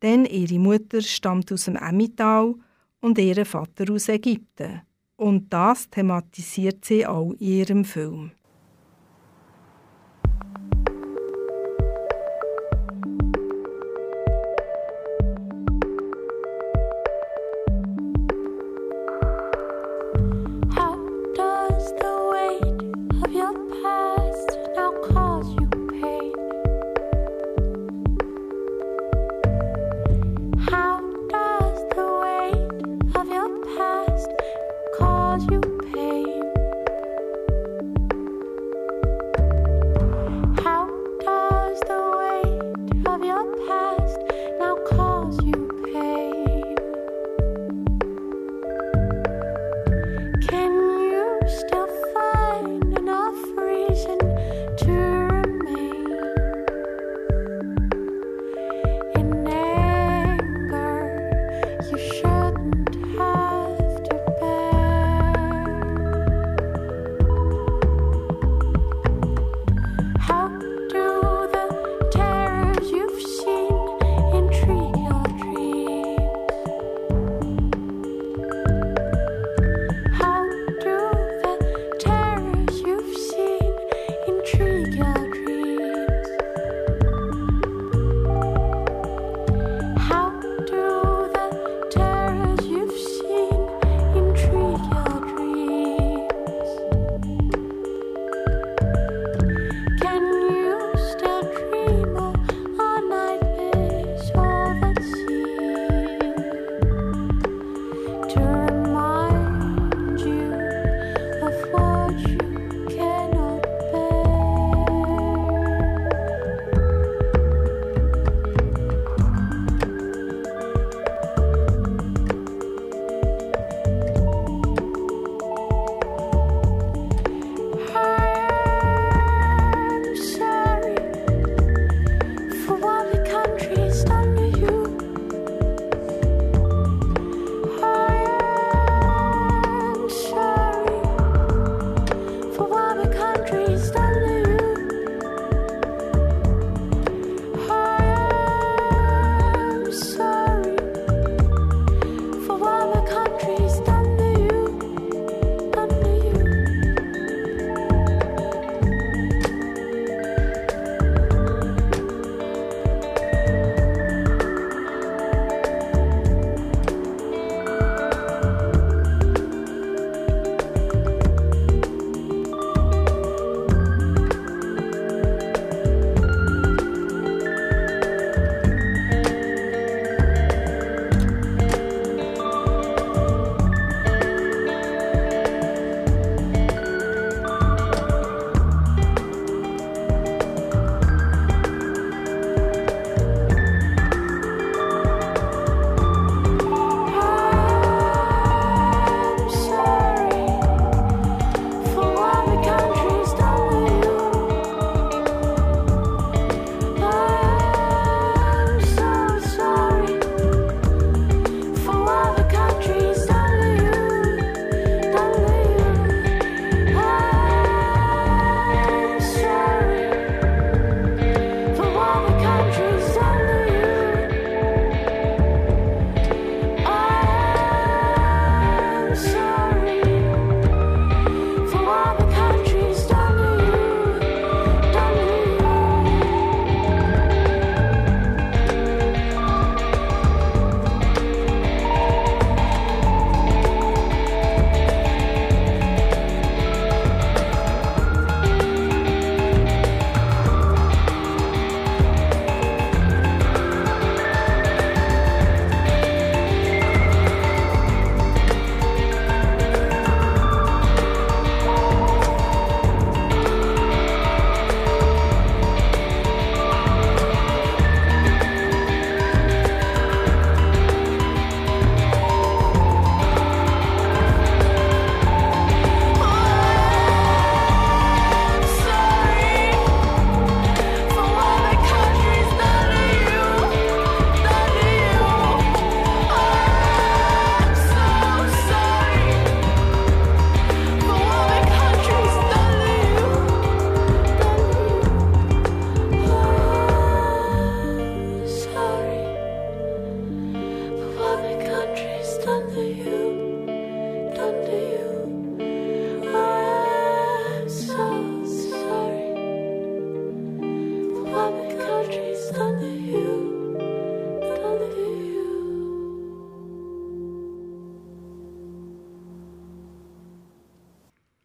[0.02, 2.54] Denn ihre Mutter stammt aus dem Emmental
[3.00, 4.82] und ihr Vater aus Ägypten.
[5.16, 8.32] Und das thematisiert sie auch in ihrem Film.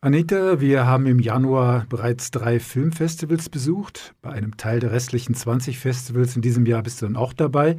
[0.08, 4.16] Anita, wir haben im Januar bereits drei Filmfestivals besucht.
[4.22, 7.76] Bei einem Teil der restlichen 20 Festivals in diesem Jahr bist du dann auch dabei.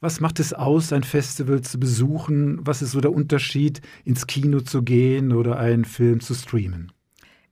[0.00, 2.58] Was macht es aus, ein Festival zu besuchen?
[2.66, 6.90] Was ist so der Unterschied, ins Kino zu gehen oder einen Film zu streamen?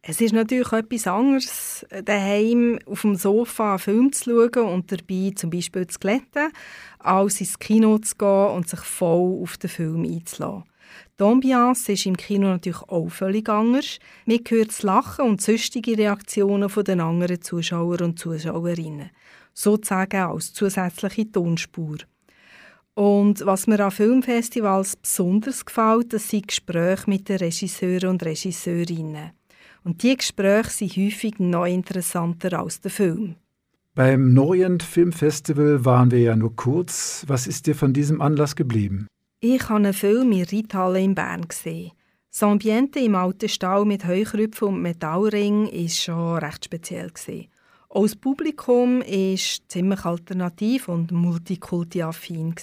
[0.03, 5.31] Es ist natürlich etwas anderes, daheim auf dem Sofa einen Film zu schauen und dabei
[5.37, 6.51] zum Beispiel zu glätten,
[6.99, 10.65] als ins Kino zu gehen und sich voll auf den Film einzulassen.
[11.19, 13.99] Die Ambiance ist im Kino natürlich auch völlig anders.
[14.27, 19.11] Man hört das Lachen und sonstige Reaktionen den anderen Zuschauer und Zuschauerinnen.
[19.53, 21.97] Sozusagen als zusätzliche Tonspur.
[22.95, 29.31] Und was mir an Filmfestivals besonders gefällt, das sind Gespräche mit den Regisseuren und Regisseurinnen.
[29.85, 33.37] Und diese Gespräche sind häufig noch interessanter als der Film.
[33.95, 37.25] Beim Norient Filmfestival waren wir ja nur kurz.
[37.27, 39.09] Was ist dir von diesem Anlass geblieben?
[39.41, 41.93] Ich habe einen Film in Reithalle in Bern gesehen.
[42.29, 47.13] Das Ambiente im alten Stall mit Heukrüpfen und Metallring war schon recht speziell.
[47.89, 52.57] Auch das Publikum war ziemlich alternativ und multikulti-affin.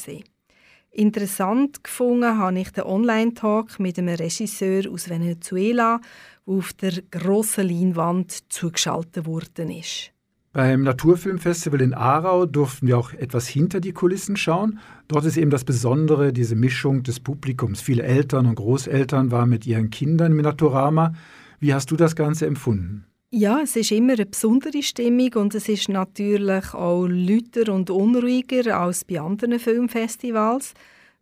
[0.91, 6.01] Interessant gefunden habe ich den Online-Talk mit einem Regisseur aus Venezuela,
[6.45, 10.11] der auf der grossen Leinwand zugeschaltet worden ist.
[10.55, 14.79] Beim Naturfilmfestival in Aarau durften wir auch etwas hinter die Kulissen schauen.
[15.09, 17.81] Dort ist eben das Besondere, diese Mischung des Publikums.
[17.81, 21.11] Viele Eltern und Großeltern waren mit ihren Kindern im Naturama.
[21.59, 23.03] Wie hast du das Ganze empfunden?
[23.31, 28.79] Ja, es ist immer eine besondere Stimmung und es ist natürlich auch lauter und unruhiger
[28.79, 30.73] als bei anderen Filmfestivals,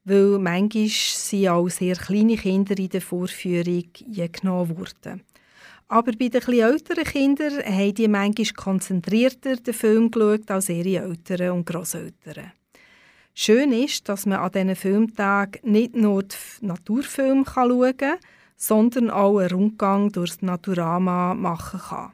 [0.03, 5.23] weil manchmal sind auch sehr kleine Kinder in der Vorführung genommen wurden.
[5.87, 11.03] Aber bei den etwas älteren Kindern haben die manchmal konzentrierter den Film geschaut als ihre
[11.03, 12.51] Eltern und Großeltern.
[13.35, 18.17] Schön ist, dass man an diesen Filmtagen nicht nur die Naturfilme schauen kann,
[18.55, 22.11] sondern auch einen Rundgang durchs Naturama machen kann.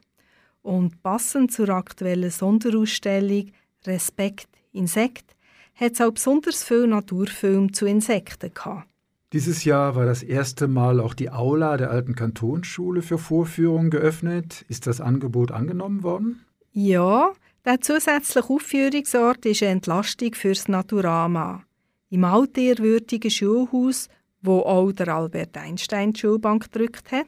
[0.61, 3.51] Und passend zur aktuellen Sonderausstellung
[3.85, 5.35] Respekt Insekt
[5.75, 8.87] hat es auch besonders viele Naturfilme zu Insekten gehabt.
[9.31, 14.65] Dieses Jahr war das erste Mal auch die Aula der alten Kantonsschule für Vorführungen geöffnet.
[14.69, 16.43] Ist das Angebot angenommen worden?
[16.71, 21.63] Ja, der zusätzliche Aufführungsort ist eine Entlastung fürs Naturama.
[22.09, 24.07] Im altehrwürdigen Schulhaus,
[24.41, 27.27] wo auch der Albert Einstein die Schulbank gedrückt hat,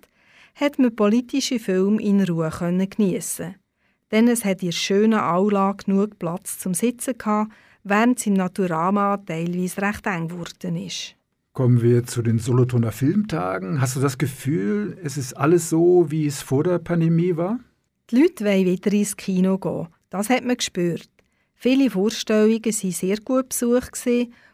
[0.55, 2.49] hat man politische Filme in Ruhe
[2.89, 3.55] geniessen.
[4.09, 7.51] Denn es hat in schönen Aula genug Platz zum Sitzen gehabt,
[7.83, 11.15] während es im Naturama teilweise recht eng geworden ist.
[11.53, 13.81] Kommen wir zu den Solothurner Filmtagen.
[13.81, 17.59] Hast du das Gefühl, es ist alles so, wie es vor der Pandemie war?
[18.09, 19.87] Die Leute wollen wieder ins Kino gehen.
[20.09, 21.09] Das hat man gespürt.
[21.53, 23.91] Viele Vorstellungen waren sehr gut besucht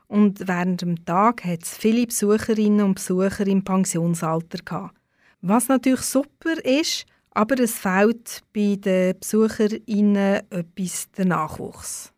[0.07, 4.97] und während dem Tag hat es viele Besucherinnen und Besucher im Pensionsalter gehabt.
[5.41, 12.11] Was natürlich super ist, aber es fehlt bei den Besucherinnen etwas der Nachwuchs.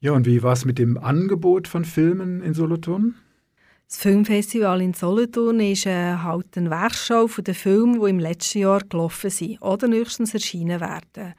[0.00, 3.14] Ja, und wie war es mit dem Angebot von Filmen in Solothurn?
[3.88, 8.58] Das Filmfestival in Solothurn ist äh, halt eine Werkschau von den Filmen, die im letzten
[8.58, 11.32] Jahr gelaufen sind oder nächstens erschienen werden.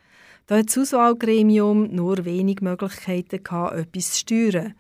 [0.48, 4.74] Da hat das Auswahlgremium nur wenig Möglichkeiten gehabt, etwas zu steuern.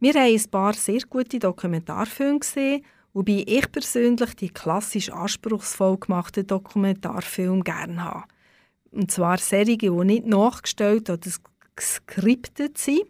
[0.00, 2.82] Wir haben ein paar sehr gute Dokumentarfilme gesehen,
[3.12, 8.24] wobei ich persönlich die klassisch anspruchsvoll gemachten Dokumentarfilme gerne habe.
[8.90, 11.30] Und zwar Serien, die nicht nachgestellt oder
[11.74, 13.02] geskriptet sind,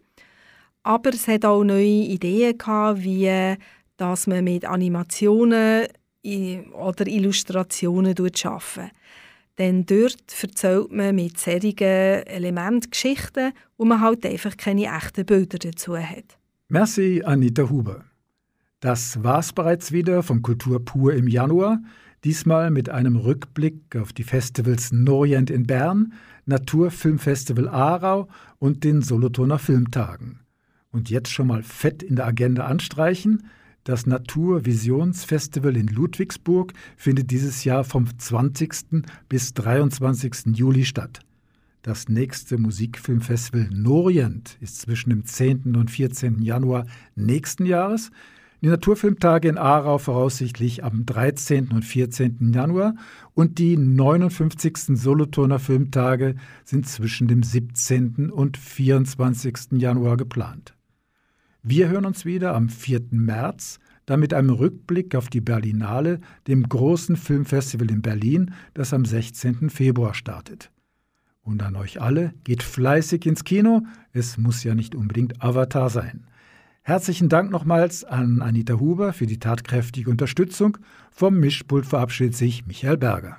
[0.82, 3.56] aber es hat auch neue Ideen gehabt, wie
[3.96, 5.86] dass man mit Animationen
[6.24, 8.92] oder Illustrationen arbeitet.
[9.58, 15.58] Denn dort erzählt man mit solchen Elementen Geschichten, wo man halt einfach keine echten Bilder
[15.58, 16.38] dazu hat.
[16.68, 18.04] Merci, Anita Huber.
[18.80, 21.80] Das war's bereits wieder von Kultur pur im Januar.
[22.24, 26.12] Diesmal mit einem Rückblick auf die Festivals Norient in Bern,
[26.44, 28.28] Naturfilmfestival Aarau
[28.58, 30.40] und den Solothurner Filmtagen.
[30.90, 33.48] Und jetzt schon mal fett in der Agenda anstreichen.
[33.86, 39.04] Das Naturvisionsfestival in Ludwigsburg findet dieses Jahr vom 20.
[39.28, 40.56] bis 23.
[40.56, 41.20] Juli statt.
[41.82, 45.76] Das nächste Musikfilmfestival Norient ist zwischen dem 10.
[45.76, 46.42] und 14.
[46.42, 48.10] Januar nächsten Jahres.
[48.60, 51.68] Die Naturfilmtage in Aarau voraussichtlich am 13.
[51.68, 52.52] und 14.
[52.52, 52.96] Januar
[53.34, 54.98] und die 59.
[54.98, 56.34] Solothurner Filmtage
[56.64, 58.32] sind zwischen dem 17.
[58.32, 59.80] und 24.
[59.80, 60.75] Januar geplant.
[61.68, 63.06] Wir hören uns wieder am 4.
[63.10, 69.04] März, dann mit einem Rückblick auf die Berlinale, dem großen Filmfestival in Berlin, das am
[69.04, 69.68] 16.
[69.68, 70.70] Februar startet.
[71.42, 76.28] Und an euch alle, geht fleißig ins Kino, es muss ja nicht unbedingt Avatar sein.
[76.82, 80.78] Herzlichen Dank nochmals an Anita Huber für die tatkräftige Unterstützung.
[81.10, 83.38] Vom Mischpult verabschiedet sich Michael Berger.